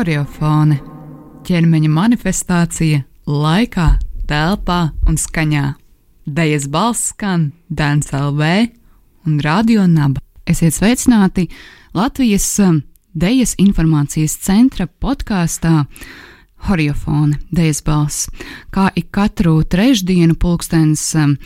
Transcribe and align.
Horeofone- 0.00 0.78
ķermeņa 1.44 1.88
manifestācija 1.92 3.02
laikā, 3.28 3.98
telpā 4.30 4.78
un 5.04 5.18
skaņā. 5.20 5.74
Dejas 6.24 6.64
balss 6.72 7.10
skan 7.10 7.50
Dēns 7.68 8.08
LV 8.16 8.70
un 9.26 9.36
Radio 9.44 9.84
Naba. 9.84 10.22
Esiet 10.48 10.72
sveicināti 10.72 11.50
Latvijas 11.92 12.48
um, 12.64 12.80
Dejas 13.12 13.52
informācijas 13.60 14.38
centra 14.40 14.88
podkāstā 14.88 15.84
Horeofone- 16.64 17.36
Dejas 17.52 17.82
balss. 17.84 18.30
Kā 18.72 18.88
ik 18.96 19.12
katru 19.12 19.60
trešdienu 19.62 20.38
pulkstens 20.40 21.14
um, 21.14 21.36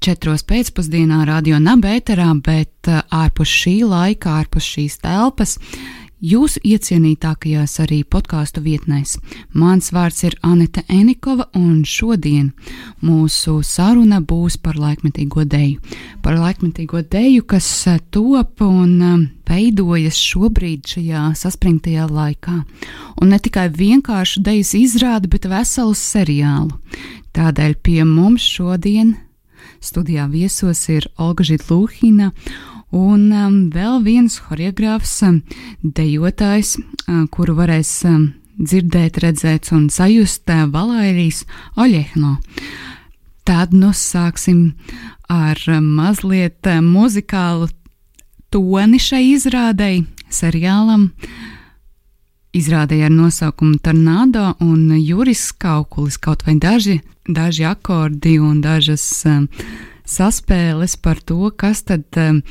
četros 0.00 0.46
pēcpusdienā 0.48 1.26
radio 1.26 1.60
nabēterā, 1.60 2.40
bet 2.40 2.88
uh, 2.88 3.02
ārpus 3.10 3.52
šī 3.52 3.82
laika, 3.84 4.40
ārpus 4.40 4.64
šīs 4.64 4.96
telpas 5.04 5.58
jūsu 6.22 6.62
iecienītākajās 6.64 7.74
arī 7.82 8.02
podkāstu 8.06 8.62
vietnēs. 8.64 9.16
Mans 9.58 9.90
vārds 9.92 10.22
ir 10.28 10.36
Anita 10.46 10.84
Enikova, 10.88 11.48
un 11.58 11.82
šodien 11.84 12.52
mūsu 13.02 13.58
saruna 13.66 14.20
būs 14.22 14.56
par 14.62 14.78
laikmetīgo 14.78 15.44
deju. 15.44 15.80
Par 16.22 16.38
laikmetīgo 16.38 17.02
deju, 17.02 17.44
kas 17.44 17.68
eh, 17.90 17.98
top 18.14 18.62
un 18.66 18.92
eh, 19.02 19.24
veidojas 19.50 20.20
šobrīd 20.20 20.94
šajā 20.94 21.24
saspringtajā 21.38 22.06
laikā. 22.08 22.60
Un 23.20 23.34
ne 23.34 23.40
tikai 23.42 23.66
vienkārši 23.74 24.44
dejas 24.46 24.72
izrādi, 24.78 25.28
bet 25.32 25.50
veselu 25.50 25.98
seriālu. 25.98 26.78
Tādēļ 27.36 27.76
pie 27.82 28.02
mums 28.04 28.44
šodien 28.44 29.16
studijā 29.82 30.28
viesos 30.30 30.82
ir 30.92 31.08
Olga 31.20 31.44
Žitlūhina 31.46 32.30
Un 32.92 33.30
um, 33.32 33.54
vēl 33.72 34.02
viens 34.04 34.34
choreogrāfs, 34.44 35.14
um, 35.24 35.38
dejotājs, 35.80 36.74
uh, 36.76 37.22
kuru 37.32 37.54
varēs 37.56 37.90
um, 38.04 38.26
dzirdēt, 38.60 39.22
redzēt 39.24 39.70
un 39.72 39.86
sajust 39.88 40.50
uh, 40.52 40.66
Valērijas 40.68 41.46
Oļehno. 41.80 42.36
Tad 43.48 43.72
nu 43.72 43.94
sāksim 43.96 44.74
ar 45.32 45.56
um, 45.72 45.86
mazliet 45.96 46.68
uh, 46.68 46.82
muzikālu 46.84 47.70
toni 48.52 49.00
šai 49.00 49.22
izrādei, 49.30 50.04
seriālam. 50.28 51.08
Izrādēja 52.52 53.08
ar 53.08 53.16
nosaukumu 53.16 53.80
Tornado 53.80 54.50
un 54.60 54.84
Juris 55.00 55.46
Kaukulis, 55.56 56.20
kaut 56.20 56.44
vai 56.44 56.58
daži, 56.60 56.98
daži 57.24 57.64
akordi 57.64 58.36
un 58.36 58.60
dažas 58.60 59.06
um, 59.24 59.48
saspēles 60.04 60.98
par 61.00 61.24
to, 61.24 61.48
kas 61.56 61.86
tad 61.88 62.04
um, 62.20 62.44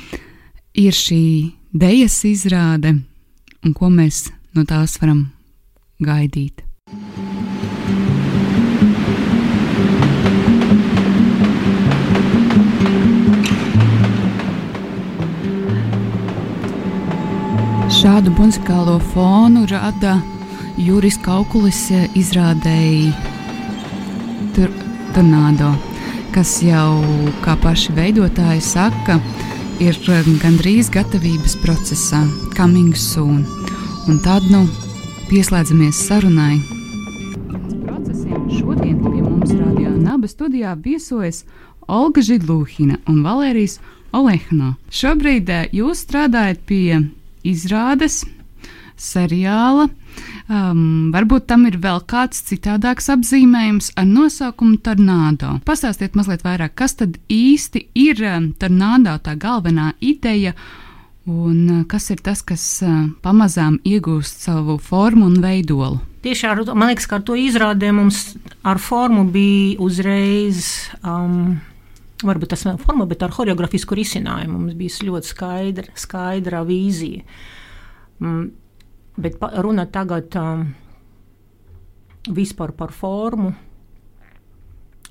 ir 0.73 0.95
šī 0.95 1.51
dejas 1.73 2.21
izrāde 2.27 2.95
un 3.65 3.73
ko 3.75 3.89
mēs 3.91 4.29
no 4.55 4.63
tās 4.67 4.97
varam 5.01 5.29
gaidīt. 6.01 6.63
Šādu 17.91 18.31
muzikālo 18.33 18.95
fonu 19.11 19.67
rada 19.69 20.15
Juris 20.79 21.19
Kaukulis 21.21 21.83
izrādēji 22.17 23.11
tur, 24.55 24.71
Tornado, 25.13 25.73
kas 26.33 26.55
jau, 26.63 27.03
kā 27.43 27.53
paši 27.61 27.93
veidotāji 27.93 28.63
saka, 28.63 29.19
ir 29.81 29.97
um, 30.13 30.35
gandrīz 30.41 30.91
gatavības 30.93 31.55
procesā, 31.63 32.19
coming 32.53 32.93
soon. 32.97 33.41
Un 34.09 34.19
tad 34.21 34.45
nu 34.53 34.61
pieslēdzamies 35.29 36.03
sarunai. 36.05 36.59
Procesiem 37.87 38.43
šodien 38.53 38.99
pie 39.01 39.23
mums 39.23 39.55
rādījā 39.55 39.95
Naba 40.03 40.29
studijā 40.29 40.75
viesojas 40.85 41.41
Olga 41.89 42.21
Židlūhina 42.21 42.99
un 43.09 43.23
Valērijas 43.25 43.79
Olehno. 44.13 44.75
Šobrīd 44.93 45.49
eh, 45.49 45.65
jūs 45.73 46.05
strādājat 46.05 46.61
pie 46.69 47.01
izrādes 47.47 48.21
seriāla 49.01 49.89
Um, 50.49 51.11
varbūt 51.13 51.45
tam 51.51 51.65
ir 51.69 51.77
vēl 51.81 52.01
kāds 52.09 52.41
citādāks 52.49 53.09
apzīmējums 53.13 53.91
ar 53.99 54.07
nosaukumu 54.09 54.79
tornado. 54.83 55.57
Pastāstiet 55.67 56.17
mazliet 56.17 56.45
vairāk, 56.45 56.73
kas 56.79 56.97
tad 56.99 57.19
īsti 57.31 57.85
ir 57.97 58.23
um, 58.25 58.51
tornado 58.59 59.17
tā 59.23 59.35
galvenā 59.39 59.91
ideja. 60.01 60.55
Un 61.29 61.57
uh, 61.69 61.81
kas 61.89 62.09
ir 62.13 62.23
tas, 62.25 62.41
kas 62.41 62.63
uh, 62.85 63.09
pamazām 63.21 63.77
iegūst 63.85 64.41
savu 64.47 64.79
formu 64.81 65.27
un 65.29 65.41
veidolu? 65.43 66.01
Tieši 66.25 66.47
ar, 66.49 66.63
man 66.73 66.91
liekas, 66.91 67.07
ka 67.09 67.19
ar 67.19 67.25
to 67.25 67.37
izrādē 67.37 67.91
mums 67.97 68.35
ar 68.67 68.81
formu 68.81 69.25
bija 69.29 69.77
uzreiz. 69.81 70.71
Um, 71.01 71.59
Varbūt 72.21 72.51
tas 72.53 72.67
nav 72.67 72.77
forma, 72.83 73.07
bet 73.09 73.23
ar 73.25 73.31
choreogrāfisku 73.33 73.95
risinājumu 73.97 74.59
mums 74.59 74.75
bija 74.77 75.07
ļoti 75.07 75.29
skaidra, 75.31 75.87
skaidra 75.97 76.59
vīzija. 76.67 77.23
Bet 79.21 79.37
runa 79.61 79.85
tagad 79.85 80.33
um, 80.39 80.63
vispār 82.29 82.73
par 82.77 82.93
formu. 82.95 83.53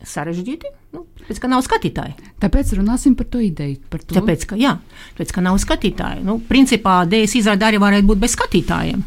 Sarežģīti, 0.00 0.68
nu, 0.96 1.02
tāpēc, 1.20 1.38
ka 1.42 1.48
nav 1.52 1.60
skatītāji. 1.66 2.14
Tāpēc 2.40 2.70
runāsim 2.78 3.12
par 3.18 3.26
to 3.28 3.42
ideju. 3.44 3.82
Par 3.92 4.00
to. 4.00 4.14
Tāpēc, 4.16 4.46
ka, 4.48 4.56
jā, 4.56 4.78
tāpēc, 5.12 5.34
ka 5.36 5.42
nav 5.44 5.58
skatītāji. 5.60 6.22
Nu, 6.24 6.38
principā 6.48 7.02
dēļas 7.04 7.34
izrāde 7.36 7.66
arī 7.68 7.80
varētu 7.82 8.08
būt 8.08 8.22
bez 8.22 8.32
skatītājiem. 8.32 9.02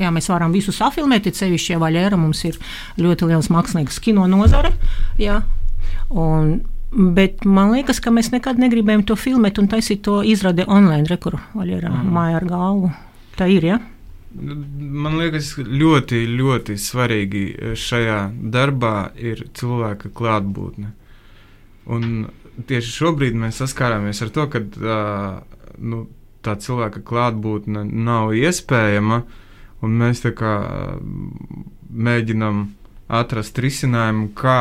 Jā, 0.00 0.12
mēs 0.12 0.30
varam 0.32 0.54
visu 0.56 0.72
safilmēt, 0.72 1.28
it 1.28 1.36
sevišķi, 1.36 1.74
ja 1.74 1.82
Vaļēra 1.82 2.16
mums 2.20 2.40
ir 2.48 2.56
ļoti 3.00 3.28
liels 3.28 3.50
mākslinieks 3.52 4.00
kino 4.04 4.24
nozare. 4.28 4.72
Jā, 5.20 5.42
un, 6.08 6.56
Bet 6.96 7.42
man 7.44 7.74
liekas, 7.74 7.98
ka 8.00 8.12
mēs 8.14 8.30
nekad 8.32 8.60
negribējām 8.62 9.02
to 9.04 9.16
filmēt 9.18 9.58
un 9.60 9.66
taisīt 9.68 10.04
to 10.06 10.20
izrādi 10.24 10.64
online, 10.64 11.04
rekuru 11.10 11.40
vaļā 11.52 11.80
mm. 11.90 12.12
māja 12.14 12.38
ar 12.38 12.46
galvu. 12.48 12.92
Tā 13.36 13.50
ir, 13.52 13.66
jā. 13.66 13.76
Ja? 13.76 13.95
Man 14.36 15.16
liekas, 15.16 15.54
ļoti, 15.56 16.18
ļoti 16.36 16.76
svarīgi 16.80 17.42
šajā 17.78 18.18
darbā 18.52 19.10
ir 19.16 19.46
cilvēka 19.56 20.10
klātbūtne. 20.16 20.90
Un 21.96 22.26
tieši 22.68 22.92
šobrīd 22.98 23.38
mēs 23.38 23.62
saskārāmies 23.62 24.20
ar 24.26 24.32
to, 24.34 24.46
ka 24.52 24.60
uh, 24.60 25.38
nu, 25.78 26.02
tā 26.44 26.56
cilvēka 26.60 27.02
klātbūtne 27.06 27.84
nav 27.86 28.34
iespējama, 28.36 29.22
un 29.84 29.96
mēs 30.02 30.24
tā 30.24 30.34
kā 30.36 30.54
mēģinam 31.90 32.62
atrast 33.20 33.58
risinājumu, 33.62 34.30
kā 34.36 34.60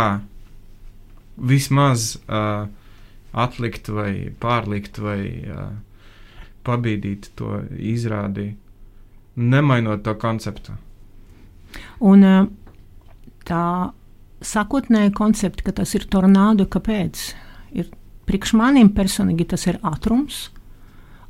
vismaz 1.35 2.13
uh, 2.29 2.67
atlikt 3.35 3.89
vai 3.91 4.11
pārlikt 4.39 5.01
vai 5.03 5.19
uh, 5.43 5.71
pabīdīt 6.65 7.33
to 7.39 7.59
izrādīt 7.75 8.61
nemainot 9.35 10.03
to 10.03 10.15
konceptu. 10.19 10.75
Un 12.05 12.23
eh, 12.23 12.47
tā 13.47 13.65
sakotnēja 14.45 15.13
koncepta, 15.15 15.65
ka 15.65 15.75
tas 15.81 15.95
ir 15.97 16.07
tornado, 16.11 16.67
kāpēc? 16.69 17.23
Ir 17.75 17.89
priekš 18.29 18.55
maniem 18.57 18.91
personīgi 18.95 19.47
tas 19.53 19.65
ir 19.69 19.79
ātrums, 19.85 20.49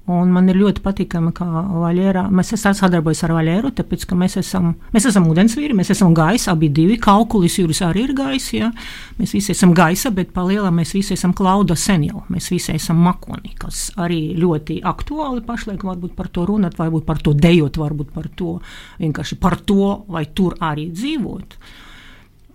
Un 0.05 0.29
man 0.29 0.45
ir 0.51 0.59
ļoti 0.59 0.83
patīkami, 0.85 1.31
ka 1.33 1.45
Vaļērā, 1.81 2.27
mēs 2.29 2.53
esam 2.53 2.75
sadarbojušies 2.77 3.25
ar 3.25 3.31
Vaļēru, 3.39 3.71
tāpēc, 3.73 4.03
ka 4.05 4.17
mēs 4.19 4.35
esam, 4.37 4.75
mēs 4.93 5.07
esam 5.09 5.25
ūdensvīri, 5.31 5.73
mēs 5.73 5.89
esam 5.95 6.13
gaisa, 6.13 6.51
abi 6.53 6.69
divi, 6.69 6.99
kalkulis 7.01 7.55
jūras 7.57 7.81
arī 7.87 8.03
ir 8.05 8.13
gaisa, 8.19 8.51
jā. 8.53 8.69
Mēs 9.17 9.33
visi 9.33 9.55
esam 9.55 9.73
gaisa, 9.73 10.13
bet 10.13 10.29
palielā 10.35 10.69
mēs 10.77 10.93
visi 10.93 11.17
esam 11.17 11.33
klauda 11.33 11.73
sen 11.73 12.05
jau, 12.05 12.21
mēs 12.29 12.51
visi 12.53 12.75
esam 12.75 13.01
makoni, 13.01 13.55
kas 13.57 13.87
arī 13.97 14.21
ļoti 14.37 14.83
aktuāli 14.85 15.41
pašlaik 15.47 15.87
varbūt 15.89 16.13
par 16.13 16.29
to 16.29 16.45
runāt, 16.53 16.77
varbūt 16.77 17.09
par 17.09 17.25
to 17.25 17.33
dejot, 17.33 17.81
varbūt 17.81 18.13
par 18.13 18.29
to 18.37 18.59
vienkārši 19.01 19.41
par 19.41 19.57
to, 19.65 20.03
vai 20.05 20.27
tur 20.37 20.59
arī 20.61 20.91
dzīvot. 20.93 21.61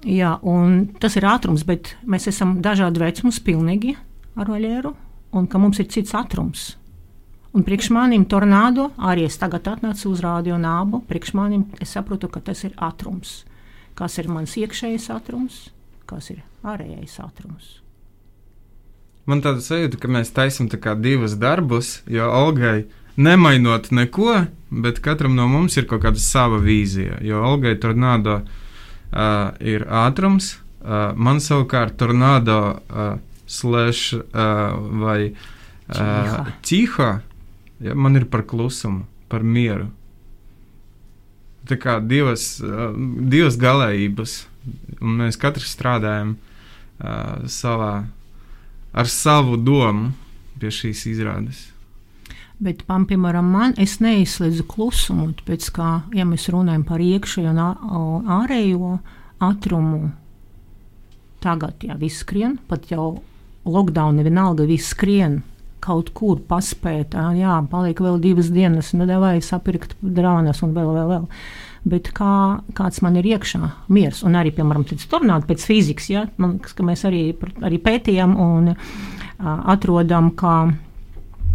Jā, 0.06 0.36
tas 1.02 1.18
ir 1.18 1.26
ātrums, 1.34 1.66
bet 1.66 1.96
mēs 2.06 2.30
esam 2.30 2.60
dažādi 2.62 3.02
vecums 3.02 3.42
pilnīgi 3.42 3.98
ar 4.38 4.54
Vaļēru, 4.54 4.94
un 5.34 5.50
ka 5.50 5.58
mums 5.58 5.82
ir 5.82 5.90
cits 5.90 6.14
ātrums 6.14 6.76
Un 7.52 7.64
priekš 7.66 7.88
manim 7.90 8.24
tornado 8.30 8.92
arī 8.94 9.24
es 9.26 9.38
tagad 9.40 9.66
atnācu 9.66 10.12
uz 10.12 10.20
rādio 10.22 10.54
nābu. 10.60 11.02
Priekš 11.08 11.32
manim 11.34 11.64
es 11.82 11.96
saprotu, 11.96 12.28
ka 12.30 12.38
tas 12.46 12.62
ir 12.62 12.76
ātrums. 12.78 13.42
Kas 13.98 14.20
ir 14.22 14.28
mans 14.30 14.54
iekšējais 14.54 15.08
ātrums, 15.10 15.56
kas 16.06 16.30
ir 16.30 16.44
ārējais 16.62 17.18
ātrums. 17.24 17.80
Man 19.26 19.42
tāda 19.42 19.62
sajūta, 19.62 19.98
ka 19.98 20.08
mēs 20.08 20.30
taisām 20.34 20.70
divus 21.02 21.34
darbus, 21.34 22.02
jo 22.06 22.30
Olgai 22.30 22.86
nemainot 23.16 23.90
neko, 23.90 24.46
bet 24.70 25.00
katram 25.02 25.34
no 25.34 25.48
mums 25.50 25.76
ir 25.76 25.86
kaut 25.90 26.04
kāda 26.06 26.22
sava 26.22 26.58
vīzija. 26.62 27.18
Jo 27.26 27.42
Olgai 27.50 27.74
tornado 27.82 28.40
uh, 28.40 29.50
ir 29.58 29.86
ātrums, 29.90 30.54
uh, 30.82 31.10
man 31.16 31.42
savukārt 31.42 31.98
tornado 31.98 32.78
uh, 32.78 33.18
slash 33.46 34.14
uh, 34.14 34.78
vai 35.02 35.34
uh, 35.34 36.46
tīha 36.62 37.10
Ja, 37.80 37.94
man 37.94 38.16
ir 38.16 38.26
par 38.28 38.44
klusumu, 38.48 39.06
par 39.28 39.42
mieru. 39.42 39.88
tā 41.68 41.76
kā 41.78 41.98
divas, 42.00 42.58
divas 43.30 43.56
galējības, 43.60 44.36
un 45.00 45.18
mēs 45.20 45.38
katrs 45.40 45.74
strādājam 45.74 46.34
uh, 46.34 47.44
savā, 47.46 48.06
ar 48.92 49.10
savu 49.10 49.58
domu 49.60 50.10
pie 50.60 50.72
šīs 50.74 51.04
izrādes. 51.12 51.68
Bet, 52.60 52.82
man, 52.90 53.06
piemēram, 53.08 53.46
man, 53.48 53.74
es 53.80 54.00
neizslēdzu 54.04 54.66
klusumu, 54.68 55.30
pēc 55.46 55.70
kā, 55.72 55.90
ja 56.12 56.26
mēs 56.28 56.50
runājam 56.52 56.82
par 56.84 57.00
iekšējo 57.00 57.54
un 57.56 58.28
ārējo 58.40 58.98
atrumu, 59.40 60.10
tagad 61.40 61.86
jā, 61.86 61.96
viss 61.96 62.20
skrien, 62.20 62.58
pat 62.68 62.90
jau 62.92 63.22
lockdown, 63.64 64.20
vienalga 64.26 64.66
viss 64.68 64.92
skrien, 64.92 65.38
kaut 65.82 66.12
kur 66.16 66.40
paspēt, 66.50 67.16
jā, 67.36 67.56
paliek 67.70 68.00
vēl 68.00 68.20
divas 68.22 68.50
dienas, 68.52 68.92
nu, 68.96 69.08
vai 69.20 69.38
sapirkt 69.44 69.96
drānas 70.00 70.62
un 70.66 70.74
vēl, 70.76 70.92
vēl, 70.96 71.10
vēl. 71.14 71.26
Bet 71.90 72.10
kā, 72.12 72.60
kāds 72.76 73.00
man 73.00 73.16
ir 73.16 73.30
iekšā 73.30 73.62
miers, 73.88 74.20
un 74.28 74.36
arī, 74.36 74.52
piemēram, 74.56 74.84
pēc 74.88 75.06
tornāda, 75.08 75.48
pēc 75.48 75.64
fizikas, 75.64 76.10
ja, 76.12 76.26
man 76.36 76.58
liekas, 76.58 76.76
ka 76.76 76.84
mēs 76.84 77.06
arī, 77.08 77.22
arī 77.64 77.80
pētījām 77.80 78.36
un 78.36 78.74
uh, 78.74 78.94
atrodam, 79.72 80.34
ka 80.36 80.60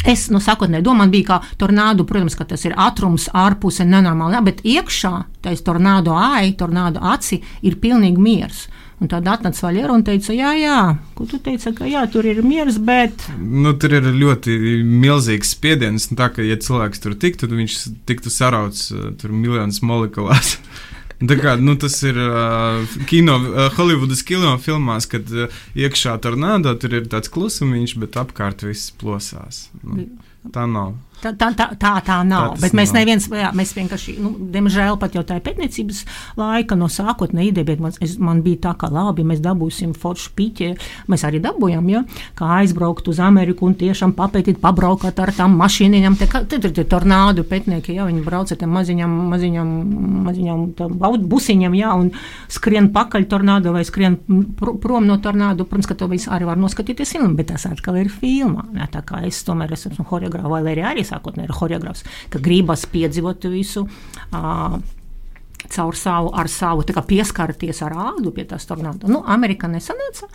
Es 0.05 0.27
nu, 0.29 0.37
sākotnēji 0.37 0.85
domāju, 0.85 1.11
bija 1.15 1.25
kā 1.31 1.37
tornādo, 1.57 2.03
protams, 2.05 2.35
ka 2.37 2.45
tas 2.45 2.61
ir 2.67 2.75
ātrums, 2.77 3.25
ārpuse 3.33 3.87
nenormāli, 3.89 4.35
jā, 4.37 4.41
bet 4.45 4.59
iekšā 4.61 5.11
tais 5.41 5.63
tornādo 5.65 6.13
āja, 6.13 6.51
tornādo 6.59 7.01
aci 7.09 7.39
ir 7.65 7.79
pilnīgi 7.81 8.21
miers. 8.21 8.67
Un 9.03 9.09
tad 9.11 9.27
atnāca 9.27 9.65
Vaļera 9.65 9.91
un 9.91 10.05
teica, 10.07 10.31
jā, 10.31 10.53
jā, 10.55 10.79
ko 11.17 11.25
tu 11.27 11.39
teici, 11.43 11.73
ka 11.75 11.87
jā, 11.89 12.05
tur 12.11 12.27
ir 12.29 12.39
miers, 12.45 12.77
bet. 12.79 13.25
Nu, 13.35 13.73
tur 13.75 13.97
ir 13.97 14.07
ļoti 14.07 14.55
milzīgs 14.87 15.51
spiediens. 15.57 16.07
Tā 16.15 16.29
kā, 16.31 16.45
ja 16.47 16.55
cilvēks 16.55 17.03
tur 17.03 17.17
tiktu, 17.19 17.49
tad 17.49 17.57
viņš 17.59 17.79
tiktu 18.07 18.31
sarauts 18.31 18.87
tur 19.19 19.35
miljonus 19.35 19.81
molekulās. 19.83 20.55
Tā 21.15 21.37
kā, 21.39 21.53
nu, 21.55 21.77
tas 21.79 21.95
ir 22.03 22.17
uh, 22.19 22.95
kino, 23.07 23.37
uh, 23.39 23.69
Holivudas 23.77 24.19
kino 24.27 24.51
filmās, 24.59 25.07
kad 25.07 25.29
uh, 25.31 25.53
iekšā 25.79 26.17
tur 26.23 26.35
nāda, 26.39 26.73
tur 26.79 26.97
ir 26.97 27.07
tāds 27.11 27.31
klusumiņš, 27.31 27.93
bet 28.01 28.17
apkārt 28.19 28.65
viss 28.67 28.91
plosās. 28.99 29.69
Nu, 29.79 30.09
tā 30.51 30.65
nav. 30.67 30.97
Tā, 31.25 31.49
tā, 31.57 31.69
tā, 31.73 31.91
tā, 32.05 32.19
nav. 32.21 32.53
Tā 32.53 32.67
bet 32.67 32.75
mēs 32.77 32.91
nav. 32.93 32.99
neviens, 33.01 33.25
jā, 33.33 33.49
mēs 33.57 33.71
vienkārši, 33.73 34.13
nu, 34.21 34.35
diemžēl, 34.53 34.97
pat 35.01 35.15
jau 35.17 35.23
tā 35.25 35.39
pētniecības 35.41 36.03
laika 36.37 36.77
no 36.77 36.85
sākotnē 36.91 37.47
ideja, 37.47 37.65
bet 37.71 37.81
man, 37.81 37.95
es, 38.05 38.17
man 38.21 38.43
bija 38.45 38.67
tā, 38.67 38.73
ka 38.77 38.91
labi, 38.93 39.25
mēs 39.25 39.41
dabūsim 39.41 39.95
foršu 39.97 40.35
piķi. 40.37 40.67
Mēs 41.09 41.25
arī 41.25 41.39
dabūjām, 41.41 41.87
ja, 41.89 42.03
kā 42.37 42.49
aizbraukt 42.59 43.09
uz 43.09 43.21
Ameriku 43.23 43.65
un 43.65 43.73
tiešām 43.79 44.13
papētīt, 44.17 44.59
pabraukt 44.61 45.07
ar 45.09 45.33
tām 45.33 45.57
mašīnām. 45.57 46.17
Tad 46.21 46.53
ir 46.69 46.85
tornādu 46.91 47.45
pētnieki, 47.49 47.97
ja 47.97 48.05
viņi 48.05 48.21
brauc 48.25 48.53
ar 48.53 48.61
tiem 48.61 48.77
maziņām, 48.77 49.17
maziņām, 49.33 49.73
maziņām 50.29 50.63
busiņiem, 51.31 51.79
ja, 51.79 51.95
un 51.97 52.11
skrien 52.53 52.91
pakaļ 52.93 53.27
tornādu 53.31 53.73
vai 53.73 53.85
skrien 53.87 54.19
prom 54.61 55.09
no 55.09 55.17
tornādu. 55.23 55.65
Protams, 55.65 55.89
ka 55.89 55.97
to 55.97 56.09
visu 56.11 56.29
arī 56.35 56.45
var 56.51 56.61
noskatīties 56.61 57.15
filmā, 57.17 57.33
bet 57.39 57.49
tas 57.53 57.65
atkal 57.69 57.97
ir 58.01 58.13
filmā. 58.13 58.67
Ja, 58.77 58.89
tā 58.93 59.01
kā 59.07 59.25
es 59.25 59.41
tomēr 59.47 59.73
esmu 59.73 60.05
horeogrāfs 60.11 60.53
vai 60.53 60.63
arī 60.69 60.85
sākotnēji 61.15 61.49
ir 61.49 61.55
choreogrāfs, 61.55 62.05
ka 62.33 62.43
gribas 62.43 62.85
piedzīvot 62.91 63.49
visu. 63.53 63.87
Uh, 64.31 64.77
Caur 65.65 65.95
savu, 65.97 66.29
ar 66.37 66.45
savu 66.45 66.83
pieskarties 66.85 67.79
ar 67.81 67.95
ādu 67.97 68.29
pie 68.29 68.43
tā 68.45 68.59
tornāda. 68.61 69.09
Nu, 69.09 69.23
Amerikā 69.25 69.65
nesanāca, 69.65 70.27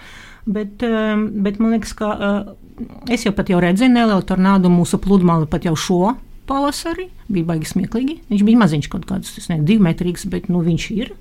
bet, 0.43 0.83
bet 0.83 1.61
man 1.63 1.77
liekas, 1.77 1.93
ka 1.95 2.09
es 3.07 3.23
jau 3.23 3.31
pat 3.37 3.53
jau 3.53 3.61
redzēju 3.63 3.95
nelielu 3.95 4.27
tornādu 4.27 4.73
mūsu 4.75 4.99
pludmali 4.99 5.47
pat 5.47 5.69
jau 5.69 5.77
šo 5.79 6.01
pavasarī. 6.51 7.09
Bija 7.31 7.47
baigi 7.53 7.71
smieklīgi. 7.71 8.17
Viņš 8.31 8.45
bija 8.47 8.61
maziņš, 8.65 8.91
kaut 8.91 9.07
kāds 9.09 9.37
nezinu, 9.39 9.67
divi 9.69 9.85
metrīgs, 9.87 10.27
bet 10.33 10.51
nu, 10.51 10.65
viņš 10.67 10.89
ir. 10.97 11.15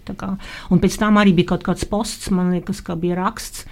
Un 0.74 0.82
pēc 0.82 0.98
tam 1.02 1.22
arī 1.22 1.36
bija 1.38 1.54
kaut 1.54 1.68
kāds 1.68 1.86
posts, 1.90 2.32
man 2.34 2.50
liekas, 2.56 2.82
ka 2.86 2.98
bija 3.00 3.20
raksts 3.22 3.68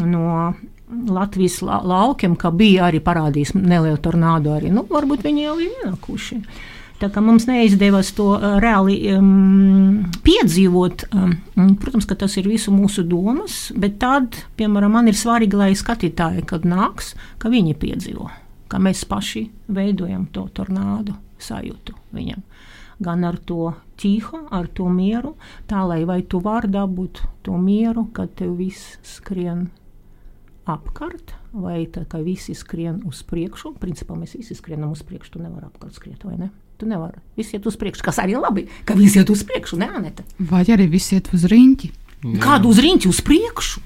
no 0.00 0.54
Latvijas 0.92 1.60
la 1.64 1.80
laukiem, 1.84 2.36
ka 2.36 2.50
bija 2.54 2.88
arī 2.90 3.00
parādījis 3.04 3.54
nelielu 3.56 3.98
tornādu. 4.02 4.52
Arī. 4.56 4.70
Nu, 4.74 4.84
varbūt 4.90 5.24
viņi 5.26 5.44
jau 5.46 5.56
ir 5.62 5.72
ienākuši. 5.72 6.38
Tā 7.02 7.08
kā 7.10 7.18
mums 7.24 7.48
neizdevās 7.48 8.12
to 8.14 8.28
uh, 8.36 8.60
reāli 8.62 8.94
um, 9.10 10.04
piedzīvot, 10.22 11.08
um, 11.10 11.32
protams, 11.82 12.06
ka 12.06 12.14
tas 12.20 12.36
ir 12.38 12.46
visu 12.46 12.70
mūsu 12.70 13.02
domas, 13.08 13.72
bet 13.74 13.96
tad, 14.02 14.38
piemēram, 14.60 14.94
man 14.94 15.10
ir 15.10 15.18
svarīgi, 15.18 15.58
lai 15.58 15.72
skatītāji, 15.78 16.46
kad 16.46 16.68
nāks, 16.68 17.16
ka 17.42 17.50
viņi 17.50 17.74
piedzīvo, 17.82 18.28
ka 18.70 18.78
mēs 18.78 19.02
paši 19.10 19.48
veidojam 19.74 20.28
to 20.30 20.46
tornādu 20.54 21.16
sajūtu 21.42 21.98
viņam. 22.14 22.46
Gan 23.02 23.26
ar 23.26 23.40
to 23.50 23.72
tīhu, 23.98 24.44
ar 24.54 24.70
to 24.70 24.86
mieru, 24.86 25.34
tā 25.66 25.82
lai 25.88 26.04
vai 26.06 26.20
tu 26.22 26.38
vari 26.44 26.70
dabūt 26.70 27.24
to 27.42 27.58
mieru, 27.58 28.12
kad 28.14 28.30
tev 28.38 28.54
viss 28.60 29.00
skrien 29.02 29.72
apkārt, 30.68 31.34
vai 31.52 31.84
tā 31.90 32.04
kā 32.08 32.20
visi 32.22 32.54
skrien 32.56 33.00
uz 33.08 33.22
priekšu. 33.26 33.74
Principā 33.82 34.16
mēs 34.18 34.36
visi 34.38 34.56
skrienam 34.58 34.92
uz 34.94 35.02
priekšu, 35.06 35.34
tu 35.34 35.42
nevari 35.42 35.66
apkārt 35.68 35.96
skriet, 35.98 36.22
vai 36.26 36.38
ne? 36.38 36.50
Tu 36.78 36.88
nevari. 36.90 37.20
Visi 37.38 37.56
iet 37.56 37.66
uz 37.68 37.76
priekšu, 37.78 38.04
kas 38.06 38.20
arī 38.22 38.36
labi, 38.38 38.66
ka 38.88 38.96
visi 38.98 39.20
iet 39.20 39.30
uz 39.32 39.44
priekšu, 39.46 39.78
ne 39.82 39.90
Aneta? 39.90 40.24
Vai 40.38 40.64
arī 40.64 40.88
visi 40.90 41.18
iet 41.18 41.32
uz 41.34 41.46
riņķi? 41.50 41.92
Jā. 42.22 42.38
Kādu 42.42 42.72
uz 42.72 42.80
riņķi? 42.82 43.10
Uz 43.10 43.20
priekšu! 43.26 43.84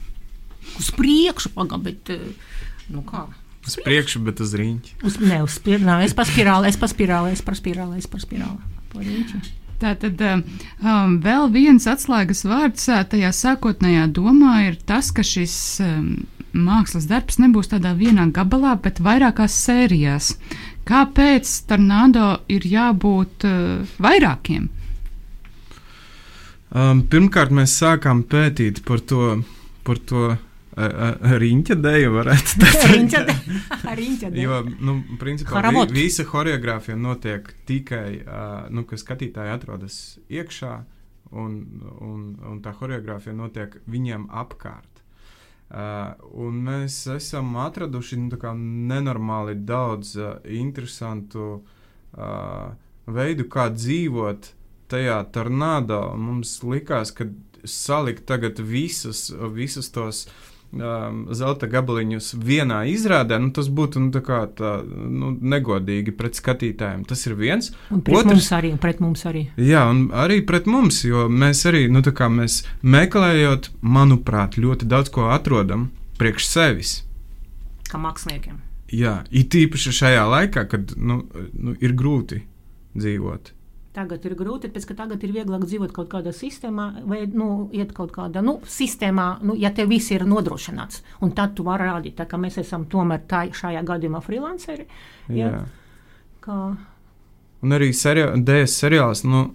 Uz 0.76 0.92
priekšu, 0.92 1.52
pagaidi, 1.56 1.84
bet 1.86 2.12
eh, 2.12 2.56
nu 2.92 3.02
kā? 3.06 3.26
Uz 3.66 3.78
priekšu, 3.82 4.20
bet 4.26 4.40
uz 4.44 4.52
riņķi. 4.56 4.98
Uz, 5.08 5.20
ne, 5.24 5.40
uz 5.44 5.56
spirāli, 5.58 6.06
es 6.06 6.14
pa 6.16 6.26
spirāli, 6.28 6.70
es 6.70 6.78
pa 6.78 6.90
spirāli, 6.90 7.32
es 7.34 7.44
pa 7.44 7.56
spirāli, 7.56 8.00
es 8.02 8.10
pa 8.10 8.20
spirāli. 8.22 8.74
Tā 8.92 9.04
tad 9.32 9.65
um, 9.82 10.42
um, 10.82 11.16
vēl 11.24 11.50
viens 11.52 11.86
atslēgas 11.90 12.44
vārds 12.48 12.86
tajā 13.10 13.32
sākotnējā 13.36 14.06
domā 14.16 14.54
ir 14.68 14.78
tas, 14.88 15.10
ka 15.12 15.24
šis 15.26 15.56
um, 15.84 16.08
mākslas 16.56 17.08
darbs 17.10 17.38
nebūs 17.42 17.68
tādā 17.72 17.92
vienā 17.98 18.28
gabalā, 18.32 18.76
bet 18.82 19.00
vairākās 19.04 19.56
sērijās. 19.66 20.32
Kāpēc 20.86 21.50
tornado 21.68 22.36
ir 22.48 22.66
jābūt 22.70 23.46
uh, 23.48 23.94
vairākiem? 24.00 24.68
Um, 26.76 27.02
pirmkārt, 27.10 27.52
mēs 27.54 27.76
sākām 27.80 28.24
pētīt 28.30 28.82
par 28.86 29.00
to, 29.00 29.36
par 29.86 30.00
to 30.08 30.36
riņķa 30.76 31.76
dēļu, 31.80 32.10
varētu 32.12 32.56
teikt. 32.62 32.82
riņķa 32.90 33.20
dēļ. 34.28 34.40
jo, 34.44 34.58
nu, 34.84 34.96
principā, 35.20 35.62
vi, 35.72 35.84
visa 35.96 36.26
choreogrāfija 36.28 36.98
notiek 37.00 37.48
tikai, 37.68 38.08
uh, 38.20 38.66
nu, 38.70 38.84
ka 38.88 38.98
skatītāji 39.00 39.54
atrodas 39.54 39.96
iekšā, 40.28 40.74
un, 41.32 41.56
un, 42.04 42.26
un 42.44 42.60
tā 42.64 42.74
choreogrāfija 42.76 43.34
notiek 43.36 43.78
viņiem 43.88 44.28
apkārt. 44.36 44.92
Uh, 45.66 46.12
un 46.38 46.60
mēs 46.62 47.00
esam 47.10 47.56
atraduši 47.58 48.20
nu, 48.20 48.36
nenormāli 48.92 49.56
daudz 49.66 50.12
uh, 50.20 50.36
interesantu 50.44 51.46
uh, 51.56 52.68
veidu, 53.10 53.48
kā 53.50 53.66
dzīvot 53.74 54.52
tajā 54.92 55.16
tornādo. 55.34 56.02
Mums 56.20 56.60
likās, 56.62 57.10
ka 57.10 57.26
salikt 57.66 58.28
tagad 58.30 58.60
visas, 58.62 59.32
visas 59.56 59.90
tos 59.90 60.26
um, 60.80 61.22
zelta 61.34 61.68
gabaliņus 61.70 62.32
vienā 62.42 62.82
izrādē, 62.90 63.38
nu, 63.42 63.50
tas 63.56 63.68
būtu 63.72 64.02
nu, 64.04 64.10
tā 64.14 64.40
tā, 64.58 64.72
nu, 64.84 65.32
negodīgi 65.36 66.14
pret 66.16 66.38
skatītājiem. 66.38 67.06
Tas 67.08 67.26
ir 67.28 67.36
viens. 67.38 67.72
Un 67.94 68.02
pret 68.06 68.20
Otrs, 68.20 68.30
mums 68.32 68.50
arī. 68.56 68.72
Pret 68.82 69.02
mums 69.04 69.24
arī. 69.28 69.46
Jā, 69.60 69.86
un 69.90 70.06
arī 70.14 70.40
pret 70.46 70.68
mums, 70.70 71.02
jo 71.06 71.26
mēs 71.32 71.64
arī 71.70 71.86
nu, 71.92 72.04
mēs 72.36 72.62
meklējot, 72.82 73.70
manuprāt, 73.80 74.60
ļoti 74.60 74.88
daudz 74.90 75.12
ko 75.14 75.30
atrodam 75.34 75.90
priekš 76.20 76.48
sevis. 76.50 76.94
Kā 77.90 78.00
māksliniekiem. 78.02 78.60
Jā, 78.94 79.20
it 79.34 79.54
īpaši 79.54 79.92
šajā 80.00 80.24
laikā, 80.30 80.66
kad 80.70 80.94
nu, 80.96 81.24
nu, 81.58 81.74
ir 81.82 81.94
grūti 81.98 82.44
dzīvot. 82.96 83.55
Tagad 83.96 84.26
ir 84.28 84.34
grūti, 84.36 84.68
tāpēc 84.68 84.84
ka 84.90 84.94
tagad 84.98 85.22
ir 85.24 85.30
vieglāk 85.32 85.62
dzīvot 85.64 85.92
kaut 85.96 86.10
kādā 86.12 86.32
sistēmā, 86.36 86.90
vai 87.08 87.22
nu, 87.32 87.70
iet 87.72 87.94
kaut 87.96 88.10
kādā 88.12 88.42
nu, 88.44 88.58
sistēmā, 88.68 89.28
nu, 89.48 89.54
ja 89.56 89.70
tev 89.72 89.88
viss 89.88 90.12
ir 90.12 90.26
nodrošināts. 90.28 91.00
Un 91.24 91.32
tad 91.36 91.54
tu 91.56 91.64
vari 91.64 91.86
rādīt, 91.88 92.20
ka 92.28 92.40
mēs 92.40 92.60
esam 92.60 92.84
tomēr 92.92 93.24
tā, 93.30 93.46
šajā 93.56 93.80
gadījumā 93.88 94.20
freelanceri. 94.24 94.84
Ja, 95.32 95.62
kā... 96.44 96.60
Un 97.64 97.72
arī 97.72 97.88
seri 97.96 98.26
DS 98.36 98.76
seriāls, 98.82 99.24
nu, 99.24 99.46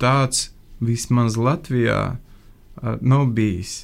tāds 0.00 0.46
vismaz 0.80 1.36
Latvijā 1.36 2.00
nav 3.04 3.26
bijis. 3.36 3.82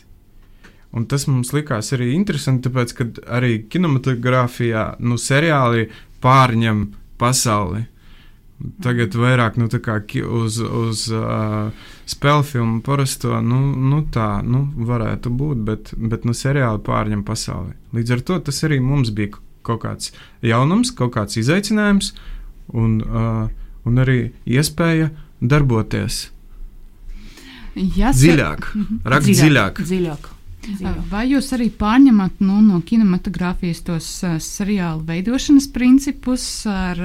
Un 0.97 1.05
tas 1.07 1.29
mums 1.29 1.53
likās 1.55 1.93
arī 1.95 2.15
interesanti, 2.17 2.65
tāpēc, 2.67 2.97
ka 2.97 3.11
arī 3.37 3.61
kinematogrāfijā 3.71 4.87
nu, 5.05 5.21
seriāli 5.21 5.91
pārņem 6.25 6.87
pasauli. 7.21 7.85
Tagad 8.85 9.15
vairāk 9.17 9.57
nu, 9.57 9.69
uz, 9.71 10.59
uz 10.61 11.05
uh, 11.17 11.71
spēļu 12.09 12.43
filmu 12.45 12.81
parasto, 12.85 13.39
nu, 13.41 13.61
nu 13.73 14.03
tā 14.13 14.43
nu, 14.45 14.67
varētu 14.77 15.33
būt, 15.33 15.63
bet, 15.65 15.93
bet 15.97 16.27
nu, 16.29 16.35
seriāli 16.37 16.83
pārņem 16.85 17.23
pasauli. 17.25 17.73
Līdz 17.97 18.17
ar 18.17 18.25
to 18.29 18.39
tas 18.51 18.61
arī 18.69 18.81
mums 18.85 19.13
bija 19.17 19.39
kaut 19.65 19.81
kāds 19.85 20.13
jaunums, 20.45 20.93
kaut 20.97 21.15
kāds 21.17 21.41
izaicinājums 21.41 22.13
un, 22.77 23.01
uh, 23.01 23.49
un 23.89 24.03
arī 24.05 24.19
iespēja 24.45 25.09
darboties. 25.41 26.27
Ja 27.97 28.13
Dziļāk, 28.13 28.69
rakt 29.07 29.25
dziļāk. 29.25 29.81
dziļāk. 29.81 29.83
dziļāk. 29.89 30.31
Vai 31.11 31.25
jūs 31.31 31.49
arī 31.57 31.71
pārņemat 31.73 32.43
nu, 32.45 32.59
no 32.61 32.81
kinematogrāfijas 32.85 33.81
tos 33.87 34.09
uh, 34.27 34.37
seriālu 34.45 35.03
veidošanas 35.09 35.67
principus, 35.73 36.45
ar, 36.69 37.01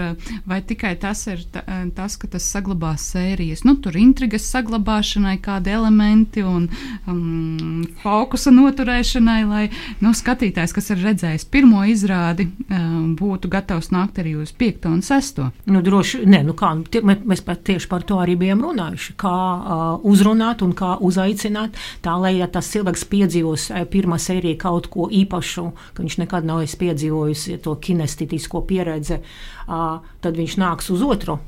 vai 0.48 0.60
tikai 0.68 0.92
tas 1.00 1.22
ir 1.32 1.46
ta, 1.54 1.64
tas, 1.96 2.18
ka 2.20 2.28
tas 2.34 2.46
saglabās 2.52 3.06
sērijas? 3.14 3.64
Nu, 3.68 3.78
tur 3.80 3.96
intrigas 4.00 4.50
saglabāšanai 4.52 5.38
kādi 5.44 5.72
elementi 5.72 6.44
un 6.44 6.68
um, 7.08 7.86
fokusa 8.04 8.52
noturēšanai, 8.56 9.40
lai 9.48 9.64
nu, 10.04 10.12
skatītājs, 10.16 10.76
kas 10.76 10.92
ir 10.92 11.02
redzējis 11.06 11.48
pirmo 11.52 11.86
izrādi, 11.88 12.50
um, 12.68 13.16
būtu 13.18 13.52
gatavs 13.56 13.92
nākt 13.96 14.20
arī 14.24 14.36
uz 14.44 14.52
piekto 14.52 14.92
un 14.92 15.02
sesto. 15.06 15.50
Nu, 15.72 15.82
droši, 15.86 16.26
ne, 16.28 16.44
nu 16.46 16.58
kā, 16.60 16.74
tie, 16.92 17.02
mē- 17.08 17.22
mēs 17.24 17.46
pat 17.46 17.64
tieši 17.72 17.90
par 17.92 18.04
to 18.04 18.20
arī 18.20 18.36
bijām 18.44 18.68
runājuši. 18.68 19.16
Kā 19.22 19.36
uh, 19.56 19.88
uzrunāt 20.04 20.62
un 20.66 20.76
kā 20.76 20.98
uzaicināt, 21.00 21.80
tā 22.04 22.20
lai 22.20 22.36
ja 22.42 22.52
tas 22.52 22.70
cilvēks 22.76 23.08
piedzīvos 23.46 23.70
uh, 23.72 23.86
pirmā 23.90 24.18
sērija 24.20 24.58
kaut 24.60 24.90
ko 24.90 25.08
īpašu, 25.10 25.66
ka 25.94 26.04
viņš 26.04 26.18
nekad 26.24 26.46
nav 26.46 26.64
piedzīvojis 26.66 27.62
to 27.62 27.76
kinestetisko 27.76 28.66
pieredzi, 28.66 29.22
tad 29.68 30.36
viņš 30.36 30.58
nāks 30.58 30.90
uz 30.92 31.02
otru 31.02 31.40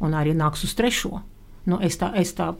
un 0.00 0.14
arī 0.14 0.34
nāks 0.34 0.64
uz 0.64 0.74
trešo. 0.74 1.20
Nu, 1.66 1.78
es 1.80 1.98
tā, 2.00 2.12
es 2.16 2.32
tā, 2.32 2.54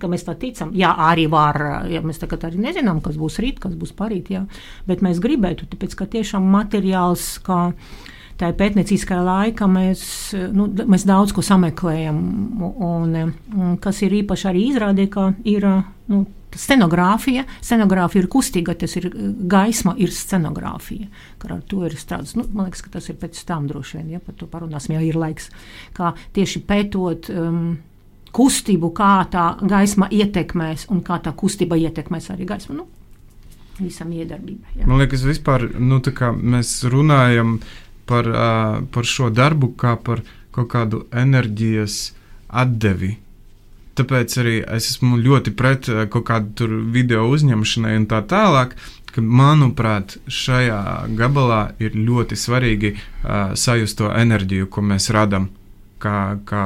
ka 0.00 0.08
mēs 0.08 0.24
tā 0.24 0.34
ticam. 0.34 0.72
Jā, 0.74 0.94
arī 1.10 1.26
var, 1.28 1.86
ja 1.90 2.00
mēs 2.00 2.18
tagad 2.18 2.44
arī 2.48 2.58
nezinām, 2.58 3.02
kas 3.04 3.16
būs 3.16 3.38
rīt, 3.42 3.60
kas 3.60 3.74
būs 3.76 3.92
parīt, 3.96 4.30
jā, 4.32 4.46
bet 4.86 5.02
mēs 5.04 5.20
gribētu, 5.20 5.68
tāpēc, 5.68 5.94
ka 5.94 6.06
tiešām 6.06 6.46
materiāls, 6.54 7.36
kā 7.44 7.74
tā 8.40 8.50
ir 8.50 8.56
pētnieciskā 8.56 9.20
laika, 9.24 9.68
mēs, 9.68 10.32
nu, 10.52 10.70
mēs 10.88 11.04
daudz 11.08 11.32
ko 11.36 11.44
sameklējam. 11.44 12.18
Un, 12.64 13.14
un 13.56 13.76
kas 13.80 14.02
ir 14.04 14.16
īpaši 14.22 14.50
arī 14.50 14.66
izrādē, 14.72 15.08
ka 15.12 15.30
ir 15.44 15.68
nu, 16.08 16.24
scenogrāfija. 16.54 17.44
Scenogrāfija 17.64 18.24
ir 18.24 18.28
kustīga, 18.32 18.76
tas 18.78 18.96
ir 18.98 19.08
gaisma, 19.50 19.96
ir 19.98 20.12
scenogrāfija. 20.14 21.08
Ar 21.46 21.60
to 21.68 21.84
ir 21.86 21.96
strādāts. 21.98 22.36
Nu, 22.38 22.46
man 22.52 22.68
liekas, 22.68 22.84
ka 22.84 22.94
tas 22.96 23.08
ir 23.10 23.18
pēc 23.20 23.38
tam 23.46 23.68
droši 23.70 24.00
vien, 24.00 24.16
ja 24.16 24.22
par 24.22 24.34
to 24.38 24.48
parunāsim, 24.50 24.96
ja 24.96 25.02
ir 25.04 25.18
laiks. 25.18 25.50
Kā 25.96 26.14
tieši 26.36 26.64
pētot. 26.66 27.30
Um, 27.34 27.76
Kustību, 28.36 28.90
kā 28.92 29.22
tā 29.32 29.46
gaisma 29.64 30.10
ietekmēs, 30.12 30.90
un 30.92 30.98
kā 31.00 31.16
tā 31.24 31.30
kustība 31.32 31.78
ietekmēs 31.80 32.26
arī 32.34 32.44
gaismu. 32.44 32.74
Nu, 32.76 32.84
visam 33.78 34.10
iedarbībai. 34.12 34.74
jā. 34.76 34.88
Man 34.88 35.00
liekas, 35.00 35.24
vispār 35.24 35.64
nu, 35.80 36.02
mēs 36.42 36.72
runājam 36.84 37.54
par, 38.04 38.28
uh, 38.28 38.82
par 38.92 39.08
šo 39.08 39.30
darbu 39.32 39.72
kā 39.80 39.94
par 39.96 40.20
kaut 40.52 40.68
kādu 40.72 41.06
enerģijas 41.12 42.12
atdevi. 42.48 43.16
Tāpēc 43.96 44.34
arī 44.42 44.56
es 44.76 44.90
esmu 44.92 45.16
ļoti 45.22 45.52
pret 45.56 45.88
ā, 45.88 46.04
kaut 46.12 46.26
kādu 46.28 46.68
video 46.92 47.26
uzņemšanai 47.32 47.96
un 48.02 48.08
tā 48.10 48.22
tālāk. 48.28 48.76
Manuprāt, 49.16 50.18
šajā 50.28 51.06
gabalā 51.16 51.70
ir 51.80 51.94
ļoti 51.96 52.36
svarīgi 52.36 52.90
uh, 52.92 53.54
sajust 53.56 53.96
to 53.96 54.10
enerģiju, 54.12 54.68
ko 54.68 54.84
mēs 54.84 55.08
radām. 55.16 55.48
Kā, 55.96 56.36
kā 56.44 56.64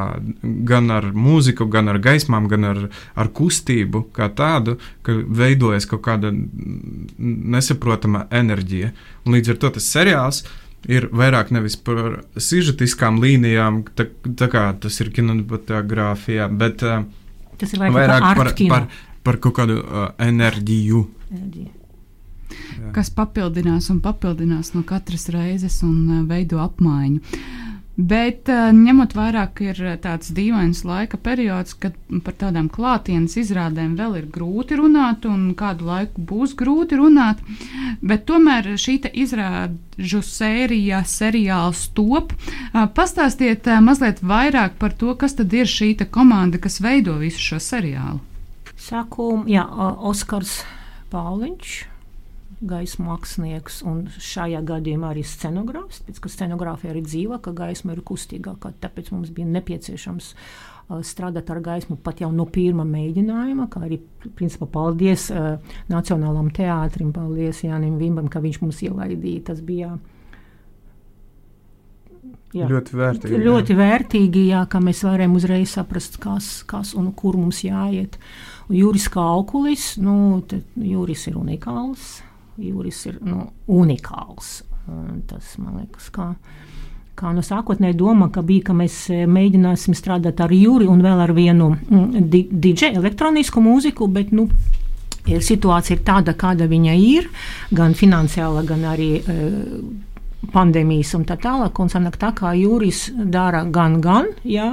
gan 0.67 0.91
ar 0.91 1.07
mūziku, 1.15 1.69
gan 1.71 1.93
ar 1.93 2.01
gaismām, 2.03 2.49
gan 2.51 2.67
ar, 2.67 2.81
ar 3.15 3.31
kustību, 3.31 4.09
kā 4.17 4.27
tādu, 4.35 4.81
ka 5.07 5.15
veidojas 5.15 5.87
kaut 5.87 6.03
kāda 6.09 6.33
nesaprotama 6.35 8.25
enerģija. 8.35 8.91
Un 9.23 9.39
līdz 9.39 9.55
ar 9.55 9.63
to 9.63 9.71
tas 9.79 9.87
seriāls 9.95 10.43
ir 10.89 11.09
vairāk 11.13 11.51
nevis 11.53 11.77
par 11.77 12.23
sižetiskām 12.41 13.21
līnijām, 13.21 13.83
tā, 13.97 14.07
tā 14.39 14.49
kā 14.53 14.71
tas 14.81 15.01
ir 15.03 15.11
kinematogrāfijā, 15.17 16.49
bet 16.61 16.85
uh, 16.87 17.03
Tas 17.61 17.75
ir 17.75 17.83
vairāk, 17.83 17.99
vairāk 17.99 18.25
vairāk 18.25 18.39
par, 18.39 18.53
par, 18.73 18.87
par 19.27 19.39
kaut 19.45 19.59
kādu 19.59 19.81
uh, 19.83 20.09
enerģiju. 20.25 21.05
par. 21.31 21.67
kas 22.97 23.11
papildinās 23.15 23.91
un 23.93 24.01
papildinās 24.03 24.73
no 24.75 24.83
katras 24.87 25.29
reizes 25.33 25.83
un 25.87 25.99
uh, 26.09 26.23
veido 26.29 26.63
apmaiņu. 26.65 27.21
Bet 27.99 28.49
uh, 28.49 28.71
ņemot 28.73 29.13
vērā, 29.19 29.43
ka 29.53 29.65
ir 29.73 29.81
uh, 29.83 29.97
tāds 30.01 30.31
dīvains 30.33 30.85
laika 30.87 31.19
periods, 31.21 31.75
kad 31.75 31.97
par 32.25 32.37
tādām 32.39 32.71
klātienes 32.73 33.35
izrādēm 33.43 33.97
vēl 33.99 34.15
ir 34.21 34.29
grūti 34.31 34.79
runāt, 34.79 35.27
un 35.29 35.51
kādu 35.59 35.89
laiku 35.89 36.23
būs 36.31 36.55
grūti 36.57 36.97
runāt, 37.01 37.43
bet 38.01 38.25
tomēr 38.31 38.71
šī 38.81 39.01
izrāžu 39.25 40.23
sērija, 40.25 41.03
seriāls 41.05 41.89
top. 41.99 42.33
Uh, 42.71 42.87
Pastāstiet 42.95 43.69
mazliet 43.83 44.23
vairāk 44.23 44.79
par 44.79 44.95
to, 44.97 45.13
kas 45.19 45.37
tad 45.37 45.53
ir 45.53 45.69
šī 45.69 45.93
komanda, 46.09 46.63
kas 46.63 46.81
veido 46.81 47.19
visu 47.21 47.43
šo 47.43 47.61
seriālu. 47.61 48.23
Sākumā, 48.81 49.67
Oskars 50.09 50.63
Pauliņš, 51.13 51.90
gaisa 52.61 53.01
mākslinieks, 53.03 53.81
un 53.89 54.03
šajā 54.21 54.61
gadījumā 54.69 55.15
arī 55.15 55.23
scenogrāfs. 55.25 56.03
Pēc 56.05 56.21
tam 56.21 56.33
scenogrāfija 56.35 56.93
arī 56.93 57.03
dzīva, 57.07 57.41
ka 57.41 57.55
gaisma 57.57 57.95
ir 57.97 58.03
kustīgāka. 58.05 58.75
Tāpēc 58.83 59.09
mums 59.15 59.33
bija 59.33 59.49
nepieciešams 59.49 60.31
uh, 60.35 61.01
strādāt 61.07 61.51
ar 61.55 61.63
gaismu 61.65 61.97
pat 62.05 62.21
jau 62.21 62.29
no 62.35 62.45
pirmā 62.45 62.85
mēģinājuma. 62.89 63.69
Kā 63.73 63.87
arī, 63.89 64.01
principā, 64.37 64.69
paldies 64.69 65.31
uh, 65.33 65.57
Nacionālajam 65.93 66.53
teātrim, 66.61 67.15
paldies 67.17 67.65
Jānim 67.65 67.97
Vimbam, 68.01 68.29
ka 68.29 68.45
viņš 68.45 68.61
mums 68.65 68.85
ielaidīja. 68.85 69.47
Tas 69.51 69.65
bija 69.65 69.95
jā, 72.53 72.69
Ļoti 72.69 73.01
vērtīgi. 73.01 73.37
jā. 73.37 73.45
Ļoti 73.49 73.81
vērtīgi, 73.81 74.47
jā, 74.53 74.65
ka 74.69 74.85
mēs 74.85 75.05
varējām 75.09 75.37
uzreiz 75.41 75.77
saprast, 75.81 76.21
kas, 76.21 76.59
kas 76.69 76.93
un 76.99 77.13
kur 77.17 77.41
mums 77.41 77.65
jāiet. 77.65 78.21
Juris 78.71 79.09
kā 79.11 79.25
aukulis, 79.33 79.95
nu, 79.99 80.43
tad 80.47 80.67
Juris 80.77 81.25
ir 81.31 81.41
unikāls. 81.41 82.21
Juris 82.61 83.05
ir 83.11 83.19
nu, 83.25 83.47
unikāls. 83.67 84.61
Un 84.91 85.23
tas 85.29 85.55
man 85.59 85.81
liekas, 85.83 86.11
kā. 86.15 86.33
Kā 87.21 87.35
no 87.37 87.43
sākotnēji 87.45 87.99
doma, 88.01 88.31
ka 88.33 88.41
bija, 88.47 88.71
ka 88.71 88.75
mēs 88.77 88.95
eh, 89.13 89.27
mēģināsim 89.29 89.93
strādāt 89.99 90.41
ar 90.41 90.53
Juri 90.57 90.87
un 90.89 91.03
vēl 91.05 91.21
ar 91.21 91.33
vienu 91.37 91.73
mm, 91.77 92.29
di- 92.33 92.47
DJ 92.51 92.95
elektronisku 92.97 93.61
mūziku, 93.61 94.09
bet 94.09 94.31
nu, 94.33 94.47
ir 95.29 95.43
situācija 95.45 95.99
ir 95.99 96.05
tāda, 96.07 96.33
kāda 96.39 96.69
viņa 96.71 96.95
ir, 96.97 97.29
gan 97.77 97.93
finansiāla, 97.99 98.63
gan 98.65 98.87
arī 98.89 99.11
e, 99.21 99.35
pandēmijas 100.55 101.13
un 101.19 101.25
tā 101.29 101.37
tālāk. 101.41 101.77
Un 101.83 101.91
sanāk 101.93 102.17
tā, 102.21 102.31
kā 102.37 102.53
Juris 102.57 103.07
dara 103.13 103.63
gan, 103.69 103.99
gan, 104.05 104.31
jā, 104.47 104.73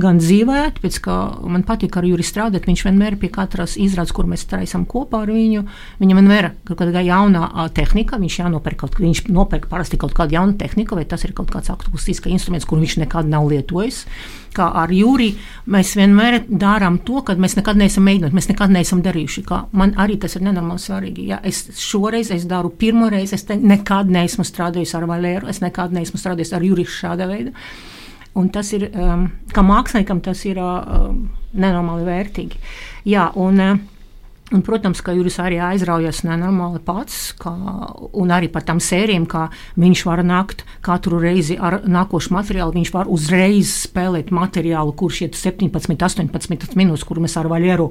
gan 0.00 0.20
dzīvē, 0.20 0.58
tāpēc, 0.76 0.98
ka 1.04 1.16
man 1.48 1.64
patīk 1.66 1.96
ar 1.96 2.06
Juri 2.08 2.26
strādāt, 2.26 2.68
viņš 2.68 2.84
vienmēr 2.88 3.18
pie 3.20 3.30
katras 3.32 3.78
izrādes, 3.80 4.14
kur 4.16 4.28
mēs 4.30 4.46
taisam 4.50 4.86
kopā 4.88 5.24
ar 5.24 5.32
viņu, 5.32 5.64
viņam 6.02 6.22
vienmēr 6.22 6.50
kaut 6.68 6.80
kāda 6.82 7.04
jauna 7.06 7.48
ā, 7.48 7.68
tehnika, 7.76 8.20
viņš 8.22 8.40
jānopērk 8.42 8.82
kaut, 8.84 9.00
viņš 9.00 9.26
nopērk 9.32 9.70
parasti 9.72 10.00
kaut 10.00 10.16
kādu 10.16 10.36
jaunu 10.36 10.58
tehniku, 10.60 10.98
vai 10.98 11.06
tas 11.08 11.24
ir 11.24 11.34
kaut 11.36 11.52
kāds 11.54 11.72
akustisks 11.72 12.30
instruments, 12.30 12.68
kur 12.68 12.82
viņš 12.82 13.00
nekad 13.04 13.30
nav 13.32 13.48
lietojis. 13.50 14.04
Kā 14.56 14.68
ar 14.82 14.92
Jūri 14.92 15.30
mēs 15.72 15.94
vienmēr 15.98 16.38
darām 16.48 17.00
to, 17.04 17.20
ka 17.26 17.36
mēs 17.40 17.56
nekad 17.58 17.80
neesam 17.80 18.06
mēģinājuši, 18.08 18.38
mēs 18.38 18.50
nekad 18.52 18.72
neesam 18.72 19.02
darījuši. 19.04 19.44
Kā 19.48 19.62
man 19.76 19.92
arī 20.00 20.16
tas 20.22 20.36
ir 20.38 20.46
nenormāli 20.46 20.82
svarīgi. 20.82 21.26
Ja 21.32 21.40
es 21.46 21.66
šoreiz 21.80 22.30
es 22.34 22.46
daru 22.48 22.72
pirmo 22.72 23.10
reizi, 23.12 23.36
es 23.36 23.46
nekad 23.48 24.12
neesmu 24.12 24.46
strādājis 24.46 24.94
ar 24.96 25.08
Valēru, 25.10 25.50
es 25.52 25.60
nekad 25.64 25.92
neesmu 25.96 26.20
strādājis 26.20 26.54
ar 26.56 26.64
Jūri 26.66 26.86
šāda 26.88 27.28
veida. 27.30 27.52
Un 28.36 28.50
tas 28.52 28.68
ir, 28.76 28.90
um, 29.00 29.28
kā 29.48 29.62
māksliniekam, 29.64 30.20
tas 30.24 30.42
ir 30.44 30.58
um, 30.60 31.22
nenormāli 31.56 32.04
vērtīgi. 32.04 32.58
Jā, 33.08 33.30
un, 33.40 33.62
uh, 33.64 33.78
Un, 34.54 34.60
protams, 34.62 35.00
ka 35.02 35.10
Juris 35.10 35.40
arī 35.42 35.56
aizraujas 35.58 36.20
nenormāli 36.22 36.78
pats, 36.86 37.32
kā, 37.34 37.50
un 38.14 38.30
arī 38.30 38.46
par 38.54 38.62
tām 38.68 38.78
sērijām, 38.78 39.24
kā 39.26 39.48
viņš 39.74 40.02
var 40.06 40.22
nākt 40.22 40.62
katru 40.86 41.18
reizi 41.18 41.56
ar 41.58 41.80
nākošu 41.82 42.30
materiālu. 42.36 42.76
Viņš 42.76 42.92
var 42.94 43.10
uzreiz 43.10 43.72
spēlēt 43.88 44.30
materiālu, 44.30 44.94
kurš 44.94 45.24
ir 45.26 45.34
17, 45.34 45.98
18 45.98 46.78
minūtes, 46.78 47.08
kur 47.08 47.18
mēs 47.18 47.34
ar 47.40 47.50
Valieru 47.50 47.88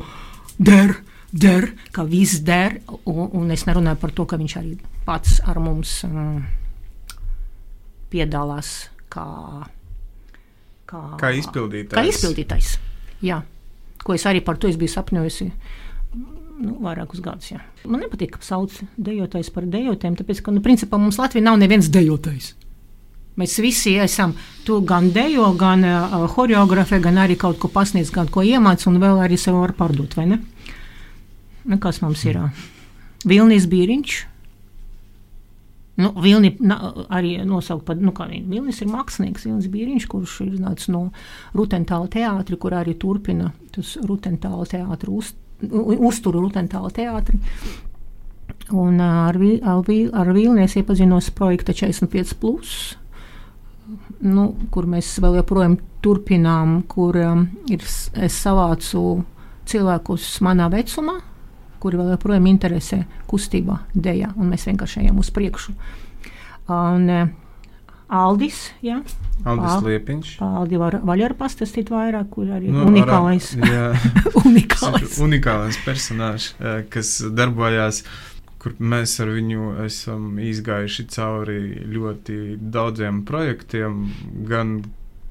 der, 0.56 0.96
der, 1.36 1.74
ka 1.92 2.08
viss 2.08 2.40
der. 2.48 2.80
Un, 3.04 3.26
un 3.36 3.52
es 3.52 3.68
nerunāju 3.68 4.00
par 4.00 4.16
to, 4.16 4.24
ka 4.24 4.40
viņš 4.40 4.60
arī 4.64 4.78
pats 5.04 5.42
ar 5.44 5.60
mums 5.60 6.00
um, 6.08 6.40
piedalās 8.16 8.78
kā, 9.12 9.28
kā, 10.88 11.08
Kā 11.20 11.36
izpildītājs. 11.36 12.00
Kā 12.00 12.08
izpildītājs. 12.16 12.78
Jā. 13.28 13.44
Ko 14.08 14.16
es 14.16 14.24
arī 14.30 14.40
par 14.46 14.56
to 14.56 14.72
biju 14.72 14.96
sapņojusi 14.96 15.52
nu, 16.60 16.76
vairākus 16.84 17.22
gadus. 17.24 17.52
Jā. 17.54 17.62
Man 17.88 18.04
nepatīk, 18.04 18.36
ka 18.36 18.46
sauc 18.46 18.76
dejotājs 18.98 19.52
par 19.54 19.68
dejotājiem, 19.70 20.18
tāpēc, 20.20 20.44
ka, 20.46 20.54
nu, 20.56 20.64
principā 20.66 21.00
mums 21.02 21.20
Latvijā 21.22 21.46
nav 21.46 21.60
neviens 21.62 21.90
dejotājs. 21.92 22.54
Mēs 23.36 23.58
visi 23.60 23.98
esam 24.00 24.32
tu 24.64 24.80
gan 24.88 25.10
dejo, 25.16 25.50
gan 25.60 25.84
uh, 25.84 26.22
choreogrāfē, 26.32 27.02
gan 27.04 27.20
arī 27.20 27.36
kaut 27.40 27.60
ko 27.60 27.68
pasniedz, 27.72 28.14
gan 28.16 28.30
ko 28.32 28.46
iemācīt, 28.48 28.88
un 28.88 29.02
vēl 29.04 29.20
arī 29.26 29.40
sev 29.40 29.60
var 29.60 29.76
pārdot, 29.76 30.16
vai 30.16 30.30
ne? 30.30 30.40
Nu, 31.66 31.80
kas 31.84 32.00
mums 32.04 32.24
ir? 32.30 32.40
Vilnis 33.28 33.68
Bīriņš, 33.68 34.22
Nu, 35.96 36.10
Vilni 36.20 36.52
arī 37.16 37.38
nosaukt 37.48 37.86
par, 37.88 37.96
nu, 37.96 38.12
kā 38.16 38.28
Vilnis 38.28 38.82
ir 38.84 38.90
mākslinieks, 38.92 39.46
Vilnis 39.48 39.70
Bīriņš, 39.72 40.08
kurš 40.12 40.34
ir 40.44 40.58
nācis 40.60 40.90
no 40.92 41.06
Rutentāla 41.56 42.10
teātra, 42.12 42.58
kur 42.60 42.76
arī 42.76 42.98
turpina 43.00 43.54
tas 43.72 43.94
Rutentāla 44.04 44.68
teātra 44.68 45.14
uz, 45.16 45.32
uzturu 45.62 46.44
Rutentāla 46.46 46.92
teātri. 46.94 47.40
Un 48.74 49.00
ar, 49.02 49.38
ar, 49.62 49.90
ar 50.14 50.32
Vilni 50.34 50.64
es 50.66 50.76
iepazinos 50.80 51.30
projekta 51.38 51.74
45 51.74 52.34
plus, 52.42 52.96
nu, 54.26 54.48
kur 54.74 54.88
mēs 54.90 55.12
vēl 55.22 55.38
joprojām 55.42 55.78
turpinām, 56.02 56.80
kur 56.90 57.18
um, 57.22 57.46
ir, 57.70 57.86
es 57.86 58.40
savācu 58.42 59.22
cilvēkus 59.70 60.28
manā 60.46 60.72
vecumā, 60.74 61.20
kuri 61.82 62.02
vēl 62.02 62.16
joprojām 62.16 62.50
interesē 62.50 63.04
kustībā, 63.30 63.78
dēļā, 63.94 64.34
un 64.40 64.50
mēs 64.50 64.66
vienkārši 64.66 65.04
ejam 65.06 65.22
uz 65.22 65.30
priekšu. 65.34 65.76
Un, 66.74 67.10
uh, 67.14 67.45
Aldis, 68.06 68.70
jā. 68.86 69.00
Aldis 69.46 69.82
Liepiņš. 69.86 70.36
Paldi 70.40 70.78
var, 70.80 71.00
vaļar 71.06 71.34
pastāstīt 71.40 71.90
vairāk, 71.94 72.30
kur 72.36 72.52
arī 72.54 72.70
nu, 72.74 72.86
unikālais. 72.92 73.52
Ar, 73.58 73.98
unikālais. 74.46 75.18
unikālais 75.26 75.80
personāžs, 75.86 76.52
eh, 76.60 76.84
kas 76.94 77.18
darbojās, 77.34 78.04
kur 78.62 78.78
mēs 78.80 79.18
ar 79.24 79.32
viņu 79.34 79.72
esam 79.86 80.38
izgājuši 80.42 81.08
cauri 81.16 81.60
ļoti 81.90 82.38
daudziem 82.62 83.24
projektiem, 83.26 84.06
gan 84.50 84.78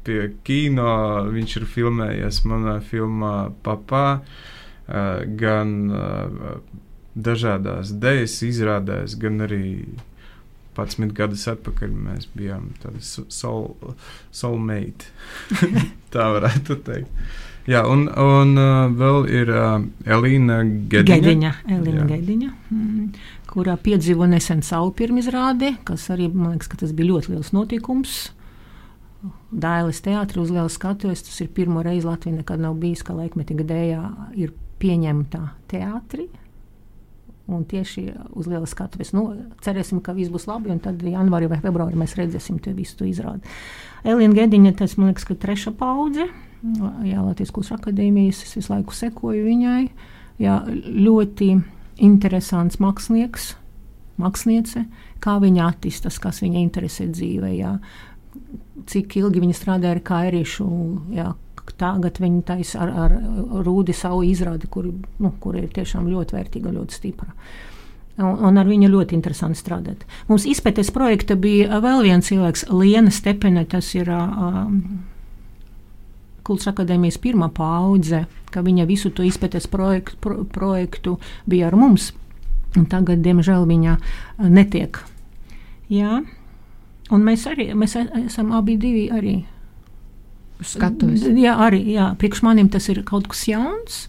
pie 0.05 0.35
kino, 0.47 0.91
viņš 1.33 1.57
ir 1.61 1.69
filmējies 1.71 2.43
manā 2.47 2.77
filmā 2.85 3.37
Papā, 3.65 4.21
gan 5.41 5.71
dažādās 7.15 7.95
dēļas 8.03 8.35
izrādēs, 8.45 9.15
gan 9.17 9.41
arī 9.47 9.63
11 10.75 11.15
gadus 11.17 11.47
atpakaļ 11.51 11.97
mēs 12.07 12.29
bijām 12.37 12.71
tādi 12.83 13.03
soul, 13.05 13.75
soulmate. 14.35 15.11
Tā 16.15 16.31
varētu 16.37 16.79
teikt. 16.87 17.27
Jā, 17.65 17.81
un, 17.89 18.05
un 18.21 18.59
uh, 18.61 18.91
vēl 18.93 19.23
ir 19.33 19.49
uh, 19.49 19.79
Elīna 20.05 20.59
Gediņa. 20.93 21.17
Gediņa, 21.17 21.53
Elīna 21.73 22.03
Jā. 22.03 22.09
Gediņa 22.11 22.51
mm, 22.53 23.07
kurā 23.49 23.79
piedzīvo 23.81 24.29
nesen 24.29 24.61
savu 24.67 24.93
pirmizrādi, 24.99 25.73
kas 25.89 26.11
arī, 26.13 26.29
man 26.29 26.59
liekas, 26.59 26.69
tas 26.83 26.93
bija 26.93 27.15
ļoti 27.15 27.33
liels 27.33 27.55
notikums. 27.57 28.19
Dailes 29.49 30.03
teātris 30.05 30.43
uz 30.43 30.53
liela 30.53 30.69
skatuves. 30.69 31.25
Tas 31.25 31.41
ir 31.41 31.49
pirmo 31.57 31.81
reizi 31.87 32.05
Latvijā 32.05 32.37
nekad 32.37 32.61
nav 32.61 32.77
bijis, 32.83 33.05
ka 33.07 33.17
laikmetī 33.17 33.57
gadējā 33.63 34.03
ir 34.45 34.53
pieņemta 34.83 35.41
teātri. 35.73 36.29
Un 37.45 37.67
tieši 37.69 38.07
uz 38.33 38.47
lielas 38.49 38.73
skatuves. 38.73 39.11
Nu, 39.13 39.27
cerēsim, 39.65 39.99
ka 40.01 40.15
viss 40.17 40.33
būs 40.33 40.47
labi, 40.49 40.71
un 40.73 40.79
tad 40.81 41.03
janvārī 41.05 41.51
vai 41.51 41.59
februārī 41.61 41.99
mēs 42.01 42.17
redzēsim 42.17 42.57
to 42.65 42.73
visu 42.73 43.05
izrādi. 43.05 43.45
Elīna 44.09 44.39
Gediņa, 44.39 44.73
tas 44.79 44.97
man 44.97 45.11
liekas, 45.11 45.27
ka 45.29 45.37
treša 45.37 45.75
paudze. 45.77 46.25
Jā, 47.05 47.21
Latvijas 47.21 47.53
Kultūras 47.53 47.77
akadēmijas, 47.77 48.41
es 48.47 48.57
visu 48.57 48.73
laiku 48.73 48.97
sekoju 48.97 49.45
viņai. 49.45 49.83
Jā, 50.41 50.57
ļoti 51.05 51.51
interesants 52.03 52.81
mākslinieks, 52.81 53.53
māksliniece, 54.25 54.87
kā 55.23 55.37
viņa 55.43 55.69
attīstās, 55.69 56.17
kas 56.23 56.41
viņa 56.41 56.63
interesē 56.65 57.11
dzīvē. 57.13 57.53
Jā. 57.59 57.77
Cik 58.89 59.19
ilgi 59.21 59.45
viņa 59.45 59.59
strādāja 59.61 59.99
ar 59.99 60.03
kairīšu, 60.09 60.67
jā, 61.15 61.29
tagad 61.81 62.19
viņi 62.21 62.43
taisa 62.47 62.83
ar, 62.85 62.91
ar 63.07 63.15
rūdi 63.67 63.95
savu 63.97 64.25
izrādi, 64.27 64.69
kur, 64.71 64.91
nu, 65.19 65.31
kur 65.41 65.57
ir 65.59 65.71
tiešām 65.75 66.09
ļoti 66.11 66.37
vērtīga, 66.37 66.75
ļoti 66.75 66.99
stipra. 66.99 67.33
Un, 68.15 68.37
un 68.47 68.61
ar 68.61 68.69
viņu 68.69 68.93
ļoti 68.93 69.17
interesanti 69.17 69.59
strādāt. 69.59 70.05
Mums 70.29 70.45
izpētes 70.47 70.93
projekta 70.95 71.35
bija 71.35 71.81
vēl 71.83 72.05
viens 72.07 72.29
cilvēks, 72.31 72.69
Liena 72.71 73.11
Stepene, 73.11 73.65
tas 73.67 73.89
ir 73.97 74.11
um, 74.15 74.77
Kultūras 76.45 76.75
akadēmijas 76.75 77.17
pirmā 77.25 77.49
paudze, 77.57 78.27
ka 78.53 78.61
viņa 78.63 78.85
visu 78.87 79.11
to 79.11 79.25
izpētes 79.25 79.67
projektu, 79.73 80.19
pro, 80.21 80.43
projektu 80.45 81.17
bija 81.49 81.71
ar 81.71 81.79
mums. 81.81 82.13
Tagad, 82.75 83.23
diemžēl, 83.25 83.65
viņa 83.71 83.97
netiek. 84.53 84.99
Jā. 85.89 86.21
Un 87.13 87.25
mēs 87.25 87.47
arī 87.49 87.71
mēs 87.77 87.97
esam 87.97 88.53
abi 88.57 88.77
divi 88.81 89.09
arī 89.13 89.35
skatuves. 90.63 91.25
Jā, 91.41 91.57
arī 91.67 91.83
jā, 91.95 92.11
priekš 92.21 92.45
manim 92.47 92.69
tas 92.73 92.89
ir 92.93 93.03
kaut 93.07 93.29
kas 93.33 93.47
jauns. 93.49 94.05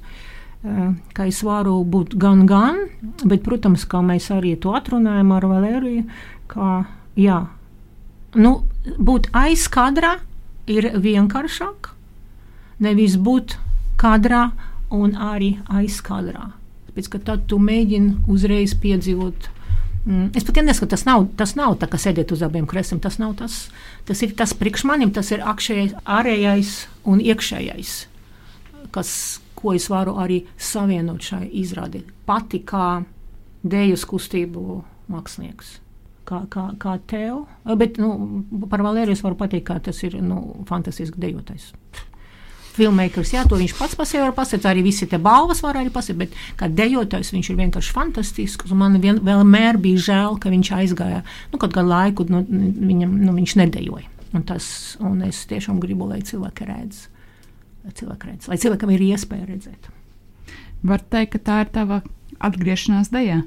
Ka 1.14 1.28
es 1.30 1.44
varu 1.46 1.84
būt 1.86 2.16
gan, 2.18 2.46
gan, 2.50 2.88
bet, 3.22 3.44
protams, 3.46 3.84
kā 3.86 4.02
mēs 4.02 4.32
arī 4.34 4.56
to 4.58 4.74
atrunājam 4.74 5.34
ar 5.36 5.46
Valēriju, 5.46 6.06
ka 6.50 6.70
jā, 7.22 7.44
nu, 8.34 8.56
būt 8.98 9.30
aiz 9.38 9.68
kadra 9.70 10.16
ir 10.66 10.90
vienkāršāk, 10.98 11.92
nevis 12.82 13.20
būt 13.22 13.60
kadrā 14.02 14.48
un 14.90 15.14
arī 15.14 15.60
aiz 15.70 16.00
kadrā. 16.02 16.50
Pēc, 16.96 17.12
tad 17.28 17.46
tu 17.52 17.60
mēģini 17.62 18.26
uzreiz 18.32 18.74
piedzīvot 18.80 19.52
Mm. 20.06 20.30
Es 20.38 20.46
pat 20.46 20.60
nesaku, 20.62 20.88
tas 20.92 21.06
nav, 21.08 21.26
tas 21.38 21.56
nav 21.58 21.80
tā, 21.82 21.90
ka 21.90 21.98
sēdēt 21.98 22.34
uz 22.36 22.44
abiem 22.46 22.68
krēsliem. 22.70 23.02
Tas 23.02 23.18
nav 23.22 23.34
tas. 23.40 23.66
Tas 24.06 24.22
ir 24.22 24.36
tas 24.38 24.54
priekš 24.54 24.86
manim, 24.86 25.14
tas 25.14 25.32
ir 25.34 25.42
akšējais, 25.42 25.96
ārējais 26.06 26.76
un 27.10 27.24
iekšējais, 27.26 27.96
kas, 28.94 29.16
ko 29.58 29.74
es 29.74 29.90
varu 29.90 30.20
arī 30.22 30.44
savienot 30.62 31.26
šai 31.26 31.48
izrādē. 31.64 32.04
Pati 32.30 32.62
kā 32.68 33.02
dēļas 33.66 34.06
kustību 34.06 34.84
mākslinieks. 35.10 35.80
Kā, 36.26 36.42
kā, 36.50 36.72
kā 36.82 36.96
tev, 37.06 37.44
bet 37.78 38.00
nu, 38.02 38.42
par 38.70 38.82
Valēriju 38.82 39.22
varu 39.22 39.38
pateikt, 39.38 39.68
ka 39.68 39.78
tas 39.90 40.00
ir 40.06 40.18
nu, 40.26 40.64
fantastisks 40.70 41.22
dejotais 41.22 41.68
filmmakers, 42.76 43.32
jā, 43.36 43.44
to 43.48 43.58
viņš 43.60 43.76
pats 43.78 43.96
par 43.98 44.08
sevi 44.10 44.24
var 44.24 44.36
pasakāt, 44.36 44.68
arī 44.70 44.84
visi 44.86 45.08
te 45.10 45.20
balvas 45.22 45.62
var 45.64 45.80
arī 45.80 45.92
pasakāt, 45.94 46.26
bet 46.26 46.38
kā 46.60 46.70
dejotājs 46.72 47.32
viņš 47.36 47.52
ir 47.52 47.60
vienkārši 47.62 47.96
fantastisks. 47.96 48.76
Man 48.76 49.00
vien, 49.04 49.22
vienmēr 49.24 49.80
bija 49.82 50.04
žēl, 50.10 50.40
ka 50.42 50.52
viņš 50.54 50.72
aizgāja, 50.80 51.24
nu, 51.54 51.60
kaut 51.62 51.76
kādu 51.76 51.92
laiku, 51.92 52.28
nu, 52.32 52.44
viņam, 52.46 53.18
nu, 53.24 53.36
viņš 53.38 53.58
nedejoja. 53.62 54.10
Un, 54.36 54.44
tas, 54.44 54.66
un 55.00 55.22
es 55.24 55.46
tiešām 55.48 55.80
gribu, 55.80 56.10
lai 56.10 56.20
cilvēki 56.26 56.68
redz, 56.68 57.06
lai, 57.86 57.94
cilvēki 57.96 58.32
redz, 58.32 58.50
lai 58.52 58.60
cilvēkam 58.60 58.92
ir 58.92 59.06
iespēja 59.06 59.48
redzēt. 59.48 59.92
Var 60.86 61.06
teikt, 61.14 61.38
ka 61.38 61.44
tā 61.46 61.60
ir 61.64 61.72
tava 61.78 62.02
atgriešanās 62.44 63.14
dejā. 63.14 63.46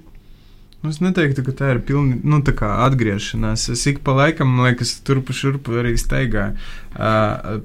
Nu, 0.79 0.93
es 0.95 1.03
neteiktu, 1.03 1.43
ka 1.45 1.53
tā 1.59 1.75
ir 1.75 1.83
pilnīgi 1.85 2.23
nu, 2.25 2.38
tā 2.47 2.71
atgriešanās. 2.87 3.67
Es 3.75 3.85
ik 3.91 4.01
pa 4.07 4.14
laikam, 4.17 4.49
man 4.55 4.71
liekas, 4.71 4.95
turpu 5.05 5.35
šurpu 5.37 5.77
arī 5.83 5.97
steigāju. 6.01 6.55
Uh, 6.95 7.59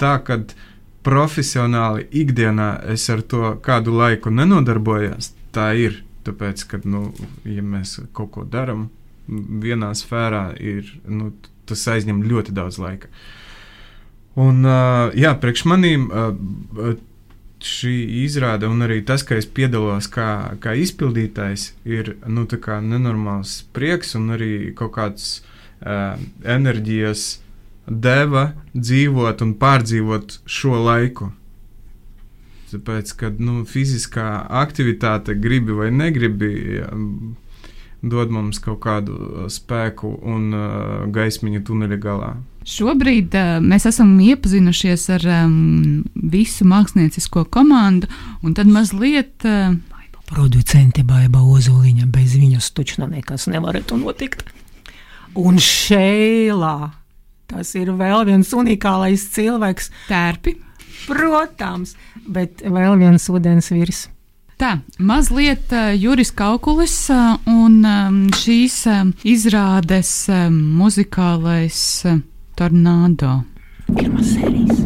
tā, 0.00 0.14
kad 0.24 0.54
uh, 0.54 0.69
profesionāli 1.06 2.06
ikdienā 2.22 2.70
es 2.92 3.08
ar 3.12 3.22
to 3.22 3.54
kādu 3.64 3.96
laiku 3.96 4.32
nenodarbojos. 4.34 5.34
Tā 5.54 5.72
ir. 5.78 6.04
Tāpēc, 6.20 6.62
ka, 6.68 6.78
nu, 6.84 7.14
ja 7.48 7.62
mēs 7.64 7.94
kaut 8.12 8.28
ko 8.34 8.42
darām 8.44 8.90
vienā 9.64 9.88
sfērā, 9.96 10.50
ir, 10.60 10.90
nu, 11.08 11.30
tas 11.64 11.86
aizņem 11.88 12.18
ļoti 12.28 12.52
daudz 12.52 12.76
laika. 12.82 13.08
Un, 14.40 14.60
jā, 15.16 15.32
priekš 15.40 15.64
manīm 15.70 16.04
šī 17.64 17.94
izrāde, 18.24 18.68
un 18.68 18.84
arī 18.84 19.00
tas, 19.06 19.24
ka 19.26 19.38
es 19.40 19.48
piedalos 19.48 20.10
kā, 20.12 20.58
kā 20.60 20.74
izpildītājs, 20.80 21.70
ir 21.88 22.14
nu, 22.28 22.44
nenormāls 22.44 23.62
prieks 23.72 24.14
un 24.20 24.36
arī 24.36 24.52
kaut 24.76 24.92
kāds 24.96 25.30
enerģijas 25.80 27.40
deva 27.86 28.50
dzīvot 28.74 29.42
un 29.44 29.54
pārdzīvot 29.60 30.40
šo 30.46 30.80
laiku. 30.84 31.32
Tāpēc, 32.70 33.12
kad 33.18 33.40
nu, 33.42 33.64
fiziskā 33.66 34.44
aktivitāte, 34.60 35.34
gribi 35.34 35.74
vai 35.74 35.88
negribi, 35.90 36.50
dod 38.00 38.30
mums 38.30 38.60
kaut 38.62 38.78
kādu 38.84 39.48
spēku 39.50 40.12
un 40.22 40.54
uh, 40.54 41.08
gaismiņu 41.12 41.64
tuneļa 41.66 41.98
galā. 42.00 42.30
Šobrīd 42.70 43.34
uh, 43.34 43.58
mēs 43.64 43.88
esam 43.90 44.12
iepazinušies 44.22 45.08
ar 45.16 45.26
um, 45.42 46.04
visu 46.14 46.68
māksliniecisko 46.68 47.48
komandu, 47.52 48.10
un 48.44 48.54
tad 48.56 48.70
mazliet. 48.70 49.34
Uh, 49.44 49.76
Producente 50.30 51.02
Baiba 51.02 51.40
Ozoliņa, 51.42 52.04
bez 52.06 52.36
viņas 52.38 52.68
taču 52.76 53.02
nekas 53.02 53.48
nevarētu 53.50 53.98
notikt. 53.98 54.44
Un 55.34 55.58
Šēlā 55.58 56.99
Tas 57.50 57.74
ir 57.74 57.90
vēl 57.98 58.24
viens 58.28 58.54
unikālais 58.54 59.26
cilvēks. 59.34 59.90
Tērpi. 60.08 60.56
Protams, 61.08 61.96
bet 62.28 62.62
vēl 62.62 62.98
viens 63.00 63.26
ūdens 63.32 63.70
virs. 63.74 64.06
Tā, 64.60 64.74
mazliet 65.00 65.72
uh, 65.72 65.88
Juris 65.96 66.28
Kaukulis 66.36 66.94
uh, 67.14 67.38
un 67.48 67.78
um, 67.80 68.18
šīs 68.36 68.76
uh, 68.92 69.06
izrādes 69.24 70.10
uh, 70.28 70.50
muzikālais 70.52 71.80
uh, 72.04 72.20
tornado. 72.60 73.38
Pirmā 73.88 74.20
sērijas. 74.20 74.84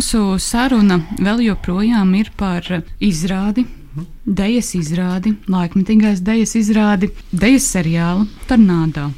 Mūsu 0.00 0.38
saruna 0.40 0.96
vēl 1.20 1.42
joprojām 1.44 2.14
ir 2.16 2.30
par 2.32 2.64
izrādi. 3.04 3.66
Dejas 4.24 4.70
izrādi, 4.78 5.34
laikmetīgais 5.50 6.22
dejas 6.24 6.54
izrādi, 6.56 7.10
dejas 7.32 7.66
seriālu 7.74 8.24
Tornado. 8.48 9.10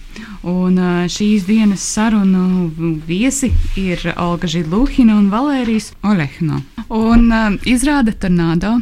Un 0.42 0.80
šīs 1.06 1.46
dienas 1.46 1.84
sarunu 1.86 2.72
viesi 3.06 3.52
ir 3.78 4.02
Olga 4.16 4.50
Žilūhina 4.50 5.20
un 5.20 5.30
Valērijas 5.30 5.92
Olehno. 6.02 6.64
Un 6.88 7.30
izrāda 7.62 8.16
Tornado 8.18 8.80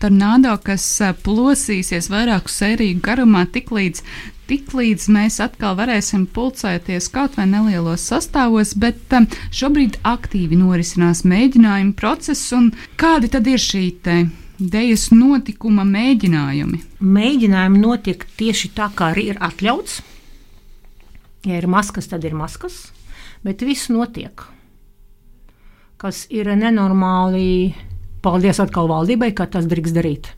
tornado, 0.00 0.54
kas 0.64 0.84
plosīsies 1.24 2.08
vairāku 2.12 2.50
sēriju 2.50 3.00
garumā, 3.04 3.44
tiklīdz 3.52 4.02
tiklīdz 4.52 5.08
mēs 5.12 5.38
atkal 5.40 5.76
varēsim 5.78 6.26
pulcēties 6.34 7.08
kaut 7.14 7.38
vai 7.38 7.46
nelielos 7.48 8.04
sastāvos, 8.10 8.74
bet 8.76 9.14
um, 9.16 9.26
šobrīd 9.54 9.96
aktīvi 10.04 10.58
norisinās 10.60 11.24
mēģinājumu 11.28 11.94
process. 11.96 12.52
Kādi 13.00 13.30
tad 13.32 13.48
ir 13.48 13.62
šī 13.62 13.84
dēļas 14.02 15.06
notikuma 15.16 15.86
mēģinājumi? 15.88 16.82
Mēģinājumi 17.00 17.80
notiek 17.80 18.26
tieši 18.36 18.72
tā, 18.76 18.90
kā 18.96 19.12
arī 19.14 19.30
ir 19.32 19.40
atļauts. 19.40 20.02
Ja 21.48 21.56
ir 21.58 21.66
maskas, 21.66 22.10
tad 22.12 22.26
ir 22.28 22.36
maskas, 22.38 22.92
bet 23.42 23.64
viss 23.64 23.88
notiek. 23.90 24.44
Kas 25.98 26.26
ir 26.34 26.50
nenormāli, 26.58 27.72
paldies 28.22 28.60
atkal 28.62 28.90
valdībai, 28.90 29.32
ka 29.34 29.48
tas 29.50 29.66
drīkst 29.70 29.96
darīt. 29.96 30.30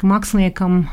Ka 0.00 0.08
māksliniekam 0.08 0.86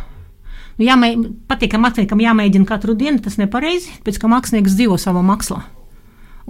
Nu, 0.77 0.85
jāmē, 0.85 1.09
patīk, 1.49 1.71
ka 1.73 1.81
māksliniekam 1.81 2.21
jāmēģina 2.21 2.69
katru 2.69 2.93
dienu, 2.97 3.21
tas 3.25 3.39
nepareizi, 3.41 3.95
pēc 4.05 4.19
kā 4.21 4.29
mākslinieks 4.29 4.77
dzīvo 4.77 4.99
savā 5.01 5.23
mākslā. 5.25 5.63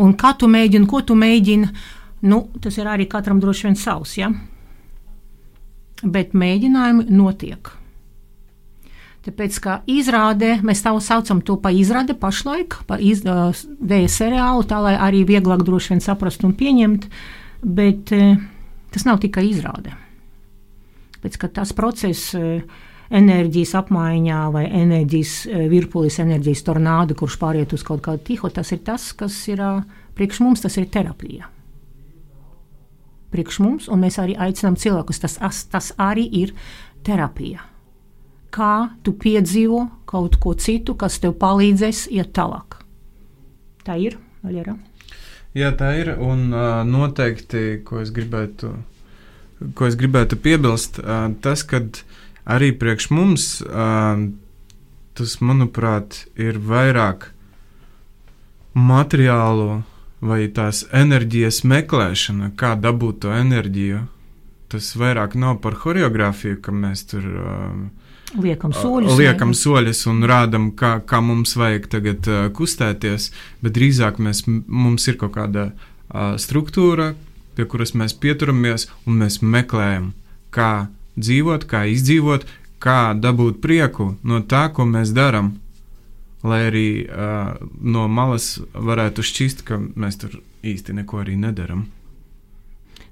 Un 0.03 0.13
kā 0.19 0.33
tu 0.37 0.49
mēģini, 0.51 0.87
ko 0.89 0.99
tu 1.01 1.15
mēģini, 1.17 1.69
nu, 2.27 2.43
tas 2.61 2.75
ir 2.77 2.89
arī 2.91 3.07
katram 3.09 3.39
droši 3.41 3.69
vien 3.69 3.77
savs. 3.79 4.17
Ja? 4.19 4.29
Bet 6.03 6.35
mēģinājumi 6.37 7.07
notiek. 7.15 7.71
Tāpēc, 9.27 9.57
kā 9.63 9.73
izrādē, 9.91 10.53
mēs 10.63 10.83
tā 10.85 10.93
saucam 11.03 11.41
to 11.43 11.57
par 11.59 11.75
izrādi 11.75 12.15
pašlaik, 12.15 12.77
par 12.87 13.01
dēļa 13.01 14.11
seriālu, 14.11 14.67
tā 14.67 14.79
lai 14.83 14.93
arī 14.95 15.23
vieglāk 15.27 15.65
droši 15.67 15.95
vien 15.95 16.03
saprast 16.03 16.45
un 16.47 16.53
pieņemt, 16.55 17.07
bet 17.63 18.13
tas 18.93 19.07
nav 19.07 19.19
tikai 19.23 19.47
izrāde. 19.49 19.95
Pēc, 21.23 21.39
tas 21.57 21.73
process 21.75 22.35
enerģijas 23.13 23.73
apmaiņā 23.81 24.39
vai 24.53 24.65
enerģijas 24.81 25.33
eh, 25.47 25.67
virpulis, 25.71 26.19
enerģijas 26.23 26.63
tornādu, 26.67 27.15
kurš 27.17 27.37
pāriet 27.41 27.75
uz 27.75 27.85
kaut 27.87 28.03
kādu 28.05 28.23
tiho, 28.31 28.49
tas 28.53 28.71
ir 28.75 28.83
tas, 28.87 29.11
kas 29.17 29.37
ir 29.51 29.63
priekš 30.17 30.41
mums, 30.43 30.63
tas 30.65 30.75
ir 30.79 30.89
terapija. 30.91 31.47
Priekš 33.31 33.59
mums, 33.63 33.87
un 33.91 34.03
mēs 34.03 34.19
arī 34.23 34.37
aicinām 34.39 34.77
cilvēkus, 34.79 35.21
tas, 35.23 35.39
tas 35.71 35.91
arī 35.99 36.27
ir 36.43 36.53
terapija. 37.07 37.63
Kā 38.55 38.89
tu 39.03 39.13
piedzīvo 39.19 39.81
kaut 40.07 40.37
ko 40.41 40.53
citu, 40.55 40.95
kas 40.95 41.19
tev 41.19 41.35
palīdzēs 41.39 42.07
iet 42.15 42.31
tālāk. 42.35 42.79
Tā 43.83 43.97
ir, 43.99 44.15
Vaļera. 44.43 44.77
Jā, 45.57 45.73
tā 45.75 45.91
ir, 45.99 46.13
un 46.23 46.47
noteikti, 46.87 47.81
ko 47.83 47.99
es 47.99 48.13
gribētu, 48.15 48.71
ko 49.75 49.87
es 49.89 49.97
gribētu 49.99 50.39
piebilst, 50.39 50.99
tas, 51.43 51.63
kad 51.67 51.99
uh, 51.99 52.26
arī 52.47 52.71
priekš 52.79 53.09
mums 53.13 53.49
tas, 55.17 55.37
manuprāt, 55.41 56.23
ir 56.37 56.59
vairāk 56.61 57.31
materiālu 58.77 59.81
vai 60.21 60.45
tās 60.53 60.83
enerģijas 60.95 61.63
meklēšana, 61.67 62.51
kā 62.57 62.75
dabūt 62.79 63.23
to 63.25 63.33
enerģiju. 63.33 64.03
Tas 64.71 64.91
vairāk 64.99 65.37
nav 65.39 65.61
par 65.63 65.77
choreogrāfiju, 65.79 66.59
ka 66.61 66.73
mēs 66.75 67.05
tur 67.07 67.23
uh, 67.23 68.07
liekam 68.43 68.73
soļus, 68.75 69.13
liekam 69.15 69.53
soļus 69.55 70.03
un 70.11 70.25
rādām, 70.27 70.71
kā, 70.75 70.97
kā 71.07 71.21
mums 71.23 71.55
vajag 71.57 71.87
tagad 71.93 72.27
uh, 72.27 72.41
kustēties, 72.53 73.29
bet 73.63 73.77
drīzāk 73.77 74.19
mēs, 74.19 74.43
mums 74.47 75.07
ir 75.07 75.17
kaut 75.21 75.37
kāda 75.37 75.69
uh, 75.71 76.35
struktūra, 76.41 77.13
pie 77.55 77.65
kuras 77.69 77.95
mēs 77.97 78.17
pieturamies 78.19 78.89
un 79.07 79.21
mēs 79.23 79.39
meklējam, 79.41 80.11
kā 80.51 80.89
dzīvot, 81.17 81.65
kā 81.69 81.85
izdzīvot, 81.91 82.45
kā 82.83 83.13
dabūt 83.17 83.61
prieku 83.63 84.13
no 84.23 84.41
tā, 84.45 84.67
ko 84.73 84.85
mēs 84.87 85.13
darām. 85.17 85.57
Lai 86.47 86.67
arī 86.69 86.87
uh, 87.03 87.57
no 87.81 88.05
malas 88.07 88.55
varētu 88.71 89.25
šķist, 89.25 89.65
ka 89.67 89.79
mēs 89.81 90.21
tur 90.21 90.37
īsti 90.67 90.95
neko 90.99 91.23
arī 91.23 91.35
nedaram. 91.39 91.87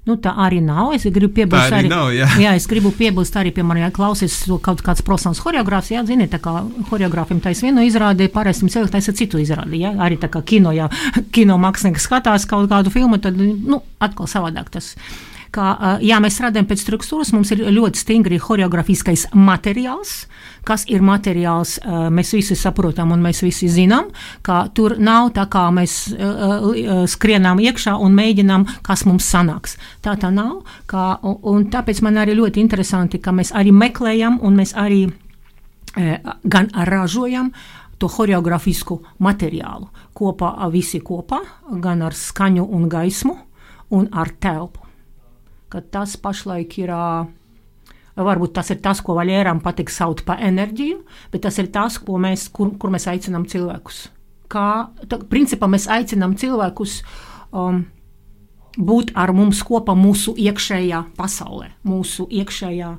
Nu, 0.06 0.14
tā 0.22 0.30
arī 0.38 0.60
nav. 0.62 0.92
Es 0.94 1.02
gribu 1.10 1.32
piebilst, 1.34 1.72
arī, 1.74 1.88
arī, 1.88 1.90
nav, 1.90 2.12
jā. 2.14 2.28
Jā, 2.38 2.52
es 2.54 2.68
gribu 2.70 2.92
piebilst 2.94 3.34
arī, 3.36 3.50
piemēram, 3.56 3.88
ja 3.88 3.90
klausies 3.90 4.38
kaut 4.62 4.84
kāds 4.86 5.02
profesionāls 5.02 5.42
choreogrāfs, 5.42 5.90
jā, 5.90 6.04
zini, 6.06 6.28
tā 6.30 6.38
kā 6.38 6.60
choreogrāfiem 6.92 7.42
taisa 7.42 7.66
vienu 7.66 7.82
izrādi, 7.82 8.30
pārējiem 8.30 8.70
cilvēkiem 8.70 8.94
taisa 8.94 9.16
citu 9.18 9.42
izrādi, 9.42 9.82
jā, 9.82 9.90
arī 10.06 10.20
tā 10.22 10.30
kā 10.30 10.44
kino, 10.46 10.70
ja 10.70 10.86
kino 11.34 11.58
mākslinieks 11.58 12.06
skatās 12.06 12.46
kaut 12.46 12.70
kādu 12.70 12.94
filmu, 12.94 13.18
tad, 13.18 13.34
nu, 13.42 13.82
atkal 13.98 14.30
savādāk 14.30 14.70
tas. 14.78 14.94
Uh, 14.94 15.35
ka 15.56 15.98
jā, 16.04 16.18
mēs 16.22 16.36
strādājam 16.36 16.68
pēc 16.68 16.82
struktūras, 16.84 17.32
mums 17.34 17.52
ir 17.54 17.64
ļoti 17.72 18.02
stingri 18.02 18.40
choreogrāfiskais 18.42 19.28
materiāls. 19.36 20.26
Kas 20.66 20.84
ir 20.90 21.04
materiāls, 21.06 21.76
mēs 22.12 22.32
visi 22.34 22.56
saprotam 22.58 23.12
un 23.14 23.22
mēs 23.24 23.42
visi 23.44 23.68
zinām, 23.70 24.10
ka 24.46 24.64
tur 24.74 24.96
nav 24.98 25.30
tā 25.36 25.46
kā 25.50 25.68
mēs 25.74 25.98
skrienām 27.12 27.62
iekšā 27.62 27.96
un 28.02 28.16
mēģinām, 28.18 28.66
kas 28.86 29.06
mums 29.08 29.28
sanāks. 29.30 29.76
Tā 30.04 30.16
tā 30.20 30.32
nav. 30.34 30.58
Kā, 30.90 31.08
un 31.22 31.68
tāpēc 31.72 32.02
man 32.04 32.18
arī 32.22 32.36
ļoti 32.38 32.62
interesanti, 32.64 33.22
ka 33.22 33.34
mēs 33.36 33.54
arī 33.56 33.72
meklējam 33.74 34.40
un 34.42 34.58
mēs 34.58 34.74
arī 34.76 35.04
gan 35.96 36.72
ražojam 36.90 37.52
to 37.96 38.10
choreogrāfisku 38.12 38.98
materiālu 39.24 39.88
kopā, 40.16 40.52
visi 40.72 41.00
kopā, 41.00 41.40
gan 41.80 42.02
ar 42.04 42.16
skaņu 42.16 42.66
un 42.76 42.90
gaismu 42.92 43.36
un 43.96 44.10
ar 44.12 44.34
telpu 44.40 44.85
ka 45.72 45.82
tas 45.82 46.16
pašlaik 46.20 46.78
ir. 46.82 46.94
Varbūt 48.16 48.54
tas 48.56 48.70
ir 48.72 48.78
tas, 48.80 49.02
ko 49.04 49.12
Vaļēram 49.18 49.58
patīk 49.60 49.90
saukt 49.92 50.22
par 50.24 50.40
enerģiju, 50.40 51.02
bet 51.34 51.42
tas 51.44 51.58
ir 51.60 51.66
tas, 51.68 51.98
mēs, 52.00 52.46
kur, 52.48 52.70
kur 52.80 52.88
mēs 52.94 53.04
aicinām 53.12 53.44
cilvēkus. 53.44 54.06
Kā, 54.48 54.88
tā, 55.04 55.18
principā 55.28 55.68
mēs 55.68 55.84
aicinām 55.92 56.32
cilvēkus 56.40 57.02
um, 57.52 57.82
būt 58.76 59.12
ar 59.16 59.32
mums 59.36 59.62
kopā 59.64 59.94
mūsu 59.96 60.34
iekšējā 60.40 61.02
pasaulē, 61.16 61.70
mūsu 61.88 62.26
iekšējā 62.40 62.90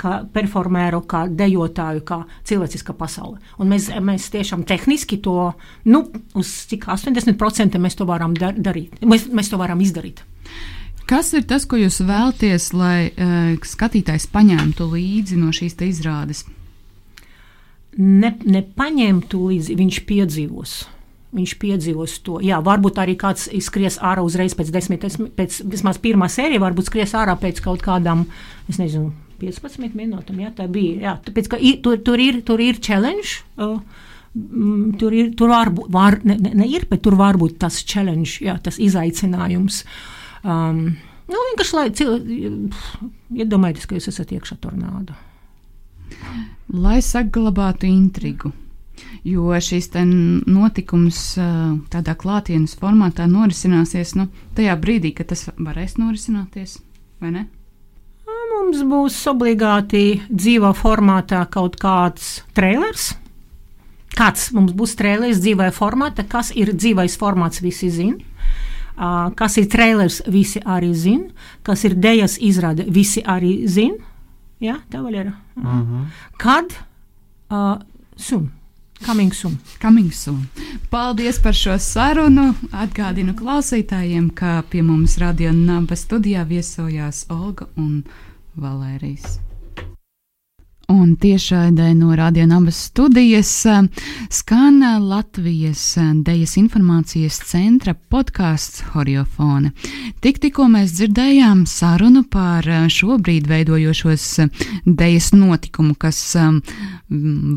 kā 0.00 0.16
performēru, 0.34 1.02
kā 1.10 1.24
dejotāju, 1.26 2.02
kā 2.06 2.20
cilvēciska 2.46 2.94
pasaule. 2.98 3.38
Un 3.58 3.70
mēs, 3.72 3.88
mēs 4.02 4.28
tiešām 4.34 4.64
tehniski 4.68 5.20
to, 5.22 5.52
nu, 5.90 6.04
uz 6.38 6.52
cik 6.70 6.88
80% 6.90 7.78
mēs 7.82 7.98
to 7.98 8.06
varam 8.06 8.34
dar 8.38 8.58
darīt, 8.58 9.00
mēs, 9.02 9.28
mēs 9.34 9.50
to 9.52 9.60
varam 9.60 9.82
izdarīt. 9.82 10.22
Kas 11.10 11.32
ir 11.34 11.42
tas, 11.50 11.64
ko 11.66 11.74
jūs 11.74 11.96
vēlaties, 12.06 12.68
lai 12.78 13.10
uh, 13.10 13.56
skatītājs 13.66 14.28
paņemtu 14.30 14.86
līdzi 14.92 15.38
no 15.40 15.50
šīs 15.50 15.74
izrādes? 15.82 16.44
Ne, 17.98 18.30
nepaņemtu 18.46 19.40
līdzi, 19.48 19.74
viņš 19.80 19.98
piedzīvos. 20.06 20.74
Viņš 21.34 21.54
piedzīvos 21.62 22.14
to. 22.26 22.36
Jā, 22.46 22.60
varbūt 22.62 23.00
arī 23.02 23.16
kāds 23.18 23.48
skries 23.66 23.98
ārā 24.06 24.22
uzreiz 24.22 24.54
pēc 24.58 24.70
desmit, 24.74 25.08
pēc 25.34 25.56
vismaz 25.72 25.98
pirmā 26.02 26.28
sērija, 26.30 26.62
varbūt 26.62 26.92
skries 26.92 27.16
ārā 27.18 27.34
pēc 27.42 27.58
kaut 27.64 27.82
kādām, 27.82 28.22
es 28.70 28.78
nezinu, 28.78 29.10
15 29.42 29.98
minūtēm. 29.98 30.44
Jā, 30.44 30.52
tā 30.54 30.68
bija. 30.70 30.94
Jā, 31.08 31.16
tāpēc, 31.26 31.50
ka 31.50 31.58
ir, 31.58 31.82
tur, 31.82 31.98
tur, 32.06 32.22
ir, 32.22 32.38
tur 32.46 32.62
ir 32.62 32.78
challenge. 32.78 33.42
Uh, 33.58 34.06
Tur 34.30 35.10
ir, 35.10 35.32
tur 35.34 35.50
var, 35.50 35.72
var 35.90 36.20
ne, 36.22 36.36
ne, 36.38 36.52
ne 36.54 36.66
ir, 36.70 36.84
bet 36.86 37.00
tur 37.02 37.16
var 37.18 37.34
būt 37.34 37.56
tas 37.64 37.80
challenge, 37.82 38.36
jā, 38.46 38.52
tas 38.62 38.76
izaicinājums. 38.78 39.80
Uh, 39.82 40.19
Um, 40.44 40.96
nu, 41.28 41.42
vienkārši 41.50 41.76
lai 41.76 41.88
iedomājieties, 43.42 43.86
ka 43.86 43.98
jūs 43.98 44.10
esat 44.12 44.32
iekšā 44.36 44.56
tornādo. 44.62 45.16
Lai 46.72 46.98
saglabātu 47.04 47.88
intrigu. 47.90 48.52
Jo 49.24 49.52
šis 49.60 49.90
notikums 50.48 51.20
tādā 51.92 52.14
klātienes 52.16 52.76
formātā 52.80 53.26
norisināsies 53.28 54.14
nu, 54.16 54.28
tajā 54.56 54.76
brīdī, 54.80 55.12
kad 55.16 55.28
tas 55.32 55.48
varēs 55.56 55.98
norisināties, 56.00 56.78
vai 57.20 57.32
ne? 57.36 57.46
Mums 58.50 58.82
būs 58.84 59.16
obligāti 59.30 60.20
dzīvā 60.28 60.72
formātā 60.76 61.40
kaut 61.52 61.78
kāds 61.80 62.42
trailers. 62.56 63.14
Kāds 64.16 64.50
mums 64.52 64.74
būs 64.76 64.96
trailers 64.98 65.40
dzīvā 65.40 65.70
formātā, 65.72 66.26
kas 66.28 66.50
ir 66.52 66.74
dzīvais 66.74 67.16
formāts, 67.20 67.62
visi 67.64 67.88
zina. 67.94 68.18
Kas 69.36 69.56
ir 69.56 69.68
trailers, 69.72 70.20
visi 70.28 70.60
arī 70.60 70.92
zina. 70.94 71.30
Kas 71.64 71.84
ir 71.88 71.96
dēļas 71.96 72.36
izrāde, 72.44 72.84
visi 72.92 73.22
arī 73.24 73.66
zina. 73.66 73.96
Ja, 74.60 74.76
tā 74.92 75.00
vēl 75.00 75.14
ir. 75.14 75.32
Uh 75.56 75.64
-huh. 75.64 76.06
Kad 76.36 76.72
uh, 77.50 77.80
sun? 78.16 78.50
Coming 79.06 79.32
soon. 79.32 79.58
Coming 79.80 80.12
soon. 80.12 80.48
Paldies 80.90 81.38
par 81.42 81.54
šo 81.54 81.78
sarunu. 81.78 82.54
Atgādinu 82.72 83.34
klausītājiem, 83.34 84.30
ka 84.34 84.62
pie 84.70 84.82
mums 84.82 85.18
radio 85.18 85.52
naba 85.52 85.96
studijā 85.96 86.44
viesojās 86.44 87.24
Olga 87.30 87.66
un 87.76 88.04
Valērijas. 88.56 89.49
Un 90.90 91.12
tiešraidē 91.16 91.92
no 91.94 92.16
Radionabas 92.18 92.76
studijas 92.88 93.66
eh, 93.66 93.82
skan 94.30 94.80
Latvijas 95.08 95.96
eh, 95.96 96.08
Dejas 96.26 96.56
informācijas 96.58 97.36
centra 97.46 97.94
podkāsts 97.94 98.82
Horiofone. 98.90 99.70
Tik 100.20 100.40
tikko 100.42 100.66
mēs 100.72 100.96
dzirdējām 100.98 101.62
sarunu 101.70 102.24
par 102.26 102.66
eh, 102.66 102.88
šobrīd 102.90 103.46
veidojošos 103.46 104.24
Dejas 104.84 105.30
notikumu, 105.36 105.94
kas 105.94 106.18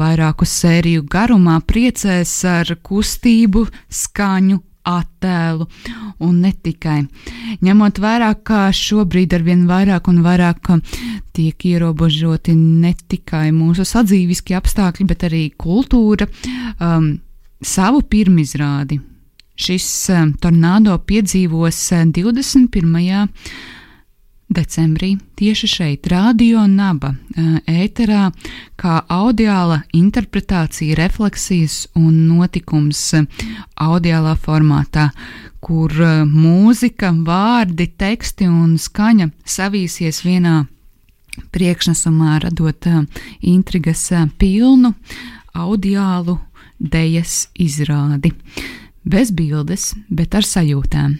vairāku 0.03 0.45
sēriju 0.45 1.07
garumā 1.09 1.57
priecēs 1.65 2.35
ar 2.45 2.75
kustību, 2.85 3.65
skaņu, 3.89 4.59
attēlu 4.83 5.67
un 6.23 6.39
ne 6.43 6.51
tikai. 6.53 7.03
Ņemot 7.63 7.99
vērā, 8.03 8.33
ka 8.43 8.67
šobrīd 8.75 9.35
ar 9.35 9.45
vien 9.45 9.65
vairāk 9.69 10.09
un 10.11 10.21
vairāk 10.25 10.71
tiek 11.33 11.65
ierobežoti 11.65 12.55
ne 12.55 12.93
tikai 12.93 13.49
mūsu 13.55 13.85
sadzīviskie 13.87 14.57
apstākļi, 14.59 15.07
bet 15.09 15.25
arī 15.29 15.43
kultūra, 15.57 16.27
um, 16.79 17.15
savu 17.63 18.03
pirmizrādi. 18.03 18.99
Šis 19.53 19.87
um, 20.13 20.33
tornado 20.41 20.97
piedzīvos 21.07 21.79
21 22.15 23.29
decembrī 24.53 25.15
tieši 25.39 25.67
šeit, 25.69 26.07
Radio 26.11 26.65
Naba, 26.69 27.13
ēterā, 27.69 28.27
kā 28.79 28.99
audiāla 29.11 29.81
interpretācija, 29.97 30.97
refleksijas 30.99 31.87
un 31.99 32.27
notikums 32.29 33.01
audiālā 33.81 34.35
formātā, 34.39 35.09
kur 35.63 35.93
mūzika, 36.29 37.11
vārdi, 37.25 37.89
teksti 37.97 38.47
un 38.51 38.77
skaņa 38.77 39.29
savīsies 39.47 40.21
vienā 40.27 40.61
priekšnesumā, 41.53 42.37
radot 42.45 42.89
intrigas 43.41 44.05
pilnu 44.37 44.93
audiālu 45.53 46.37
dejas 46.79 47.47
izrādi. 47.59 48.33
Bez 49.03 49.33
bildes, 49.35 49.93
bet 50.09 50.35
ar 50.35 50.45
sajūtām. 50.47 51.17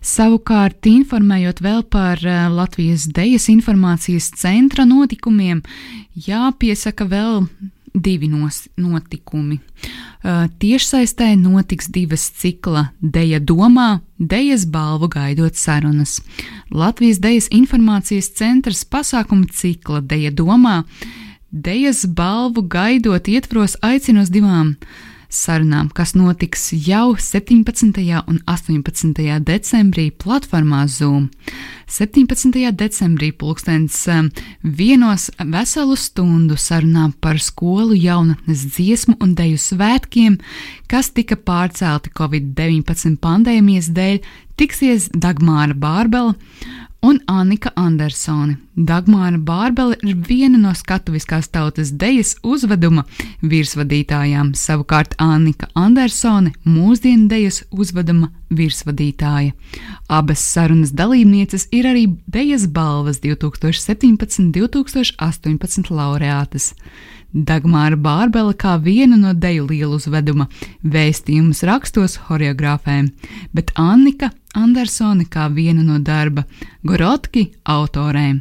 Savukārt, 0.00 0.86
informējot 0.86 1.60
vēl 1.64 1.82
par 1.90 2.22
eh, 2.24 2.46
Latvijas 2.52 3.08
Dejas 3.14 3.48
informācijas 3.52 4.30
centra 4.40 4.86
notikumiem, 4.88 5.62
jāpiesaka 6.26 7.06
vēl 7.08 7.44
divi 7.94 8.28
notikumi. 8.76 9.58
Uh, 10.20 10.46
tiešsaistē 10.60 11.32
notiks 11.40 11.88
divas 11.88 12.26
cikla 12.38 12.90
Deja 13.00 13.40
domā, 13.40 14.00
Dejas 14.18 14.66
balvu 14.68 15.08
gaidot 15.08 15.56
sarunas. 15.56 16.20
Latvijas 16.70 17.18
Dejas 17.18 17.48
informācijas 17.50 18.30
centrs 18.36 18.84
pasākumu 18.84 19.48
cikla 19.50 20.02
Deja 20.04 20.30
domā, 20.30 20.82
Dejas 21.50 22.04
balvu 22.06 22.62
gaidot 22.62 23.28
ietvaros 23.28 23.78
aicina 23.82 24.22
uz 24.22 24.30
divām 24.30 24.76
sarunām, 25.30 25.88
kas 25.94 26.12
notiks 26.18 26.72
jau 26.74 27.14
17. 27.14 28.02
un 28.26 28.40
18. 28.50 29.38
decembrī 29.46 30.10
platformā 30.10 30.82
Zoom. 30.90 31.30
17. 31.90 32.58
decembrī 32.74 33.30
pulkstens 33.32 34.02
um, 34.10 34.28
vienos 34.62 35.30
veselu 35.38 35.96
stundu 35.98 36.58
sarunām 36.58 37.14
par 37.22 37.40
skolu 37.42 37.96
jaunatnes 37.98 38.66
dziesmu 38.74 39.16
un 39.22 39.34
deju 39.38 39.58
svētkiem, 39.58 40.38
kas 40.90 41.10
tika 41.14 41.38
pārcelti 41.38 42.12
Covid-19 42.18 43.18
pandēmijas 43.22 43.90
dēļ, 43.94 44.20
tiksies 44.60 45.08
Dagmāra 45.16 45.74
Bārbela 45.74 46.34
un 47.02 47.20
Annika 47.26 47.72
Andersone. 47.76 48.56
Dagmāra 48.76 49.38
Bārbele 49.38 49.96
ir 50.06 50.16
viena 50.28 50.58
no 50.60 50.74
skatuviskās 50.76 51.48
tautas 51.52 51.90
dejas 51.92 52.36
uzveduma 52.46 53.04
virsvadītājām, 53.42 54.54
savukārt 54.56 55.14
Annika 55.18 55.66
Andersone- 55.74 56.52
mūsdienu 56.76 57.28
dejas 57.28 57.64
uzveduma 57.70 58.28
virsvadītāja. 58.50 59.52
Abas 60.08 60.40
sarunas 60.40 60.92
dalībnieces 60.92 61.66
ir 61.72 61.84
arī 61.84 62.16
dejas 62.26 62.66
balvas 62.66 63.20
2017-2018 63.20 65.90
laureātes. 65.90 66.74
Dagmāra 67.32 67.94
Bārbele 67.94 68.56
kā 68.58 68.74
viena 68.82 69.16
no 69.16 69.32
deju 69.38 69.68
lielu 69.70 69.94
uzveduma 70.00 70.48
vēstījumus 70.82 71.62
rakstos 71.68 72.16
horeogrāfēm, 72.26 73.12
bet 73.54 73.70
Annika 73.78 74.32
Andersone 74.58 75.28
kā 75.30 75.46
viena 75.54 75.84
no 75.86 76.00
darba 76.02 76.44
Gorotki 76.82 77.52
autorēm. 77.62 78.40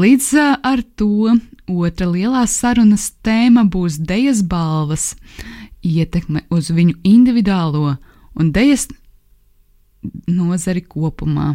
Līdz 0.00 0.28
ar 0.66 0.82
to 0.98 1.36
otra 1.70 2.10
lielā 2.10 2.42
sarunas 2.50 3.12
tēma 3.22 3.62
būs 3.70 4.00
dejas 4.02 4.42
balvas, 4.42 5.14
ietekme 5.86 6.42
uz 6.50 6.70
viņu 6.74 6.98
individuālo 7.06 7.96
un 8.34 8.50
dejas 8.50 8.88
nozari 10.26 10.82
kopumā. 10.82 11.54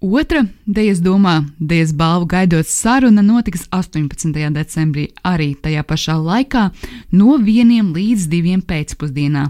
Otra 0.00 0.44
Dejas 0.66 1.00
domā, 1.02 1.42
Dejas 1.58 1.92
balvu 1.92 2.26
gaidot 2.30 2.66
saruna 2.66 3.22
notiks 3.22 3.66
18. 3.70 4.30
decembrī, 4.54 5.08
arī 5.26 5.56
tajā 5.58 5.82
pašā 5.82 6.14
laikā, 6.14 6.68
no 7.10 7.34
1 7.34 7.90
līdz 7.96 8.28
2 8.30 8.60
pēcpusdienā. 8.62 9.48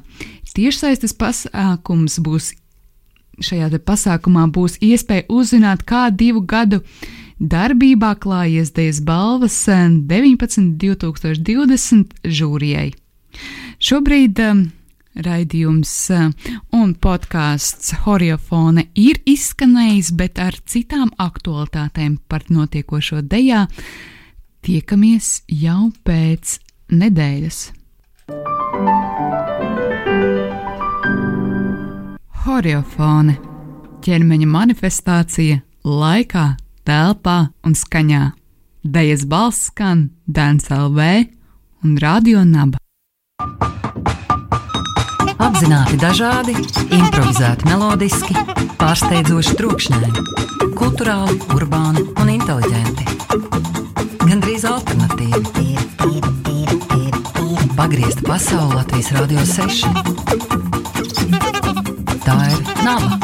Tiešsaistes 0.59 1.13
pasākums 1.15 2.17
būs. 2.19 2.55
Šajā 3.39 3.69
pasākumā 3.87 4.49
būs 4.51 4.81
iespēja 4.83 5.29
uzzināt, 5.31 5.85
kā 5.87 6.09
divu 6.11 6.41
gadu 6.43 6.81
darbībā 7.39 8.17
klājies 8.19 8.73
Dejas 8.75 8.99
balvas 8.99 9.61
19. 9.69 10.75
2020 10.81 12.19
žūrijai. 12.25 12.89
Šobrīd 13.79 14.43
um, 14.43 14.65
raidījums 15.25 15.93
eh, 16.15 16.29
un 16.77 16.95
podkāsts 16.95 17.95
Horiofone 18.05 18.89
ir 18.99 19.21
izskanējis, 19.29 20.13
bet 20.19 20.39
ar 20.43 20.57
citām 20.67 21.11
aktualitātēm 21.19 22.19
par 22.29 22.47
notiekošo 22.53 23.23
dejā 23.23 23.67
tiekamies 24.67 25.43
jau 25.49 25.91
pēc 26.07 26.59
nedēļas. 26.93 27.61
Horiofone- 32.45 33.39
ķermeņa 34.05 34.49
manifestācija 34.49 35.63
laikā, 35.85 36.47
telpā 36.87 37.39
un 37.65 37.75
skaņā. 37.75 38.25
Dejas 38.85 39.25
balss 39.29 39.69
skan 39.69 40.11
Dēns 40.27 40.71
LV 40.73 41.29
un 41.85 41.97
Radio 42.01 42.45
Naba. 42.45 42.79
Apzināti 45.49 45.97
dažādi, 45.97 46.53
improvizēti 46.93 47.65
melodiski, 47.71 48.35
pārsteidzoši 48.77 49.55
trokšņaini, 49.57 50.25
kultūrāli, 50.77 51.39
urbāni 51.57 52.05
un 52.21 52.33
inteliģenti. 52.35 53.07
Gan 54.27 54.45
drīz 54.45 54.67
alternatīvi. 54.69 55.41
Pagriezta 57.79 58.23
pasaule 58.27 58.75
Latvijas 58.77 59.09
Rādio 59.17 59.41
6. 59.49 59.89
Tā 62.27 62.37
ir 62.53 62.61
nava. 62.85 63.17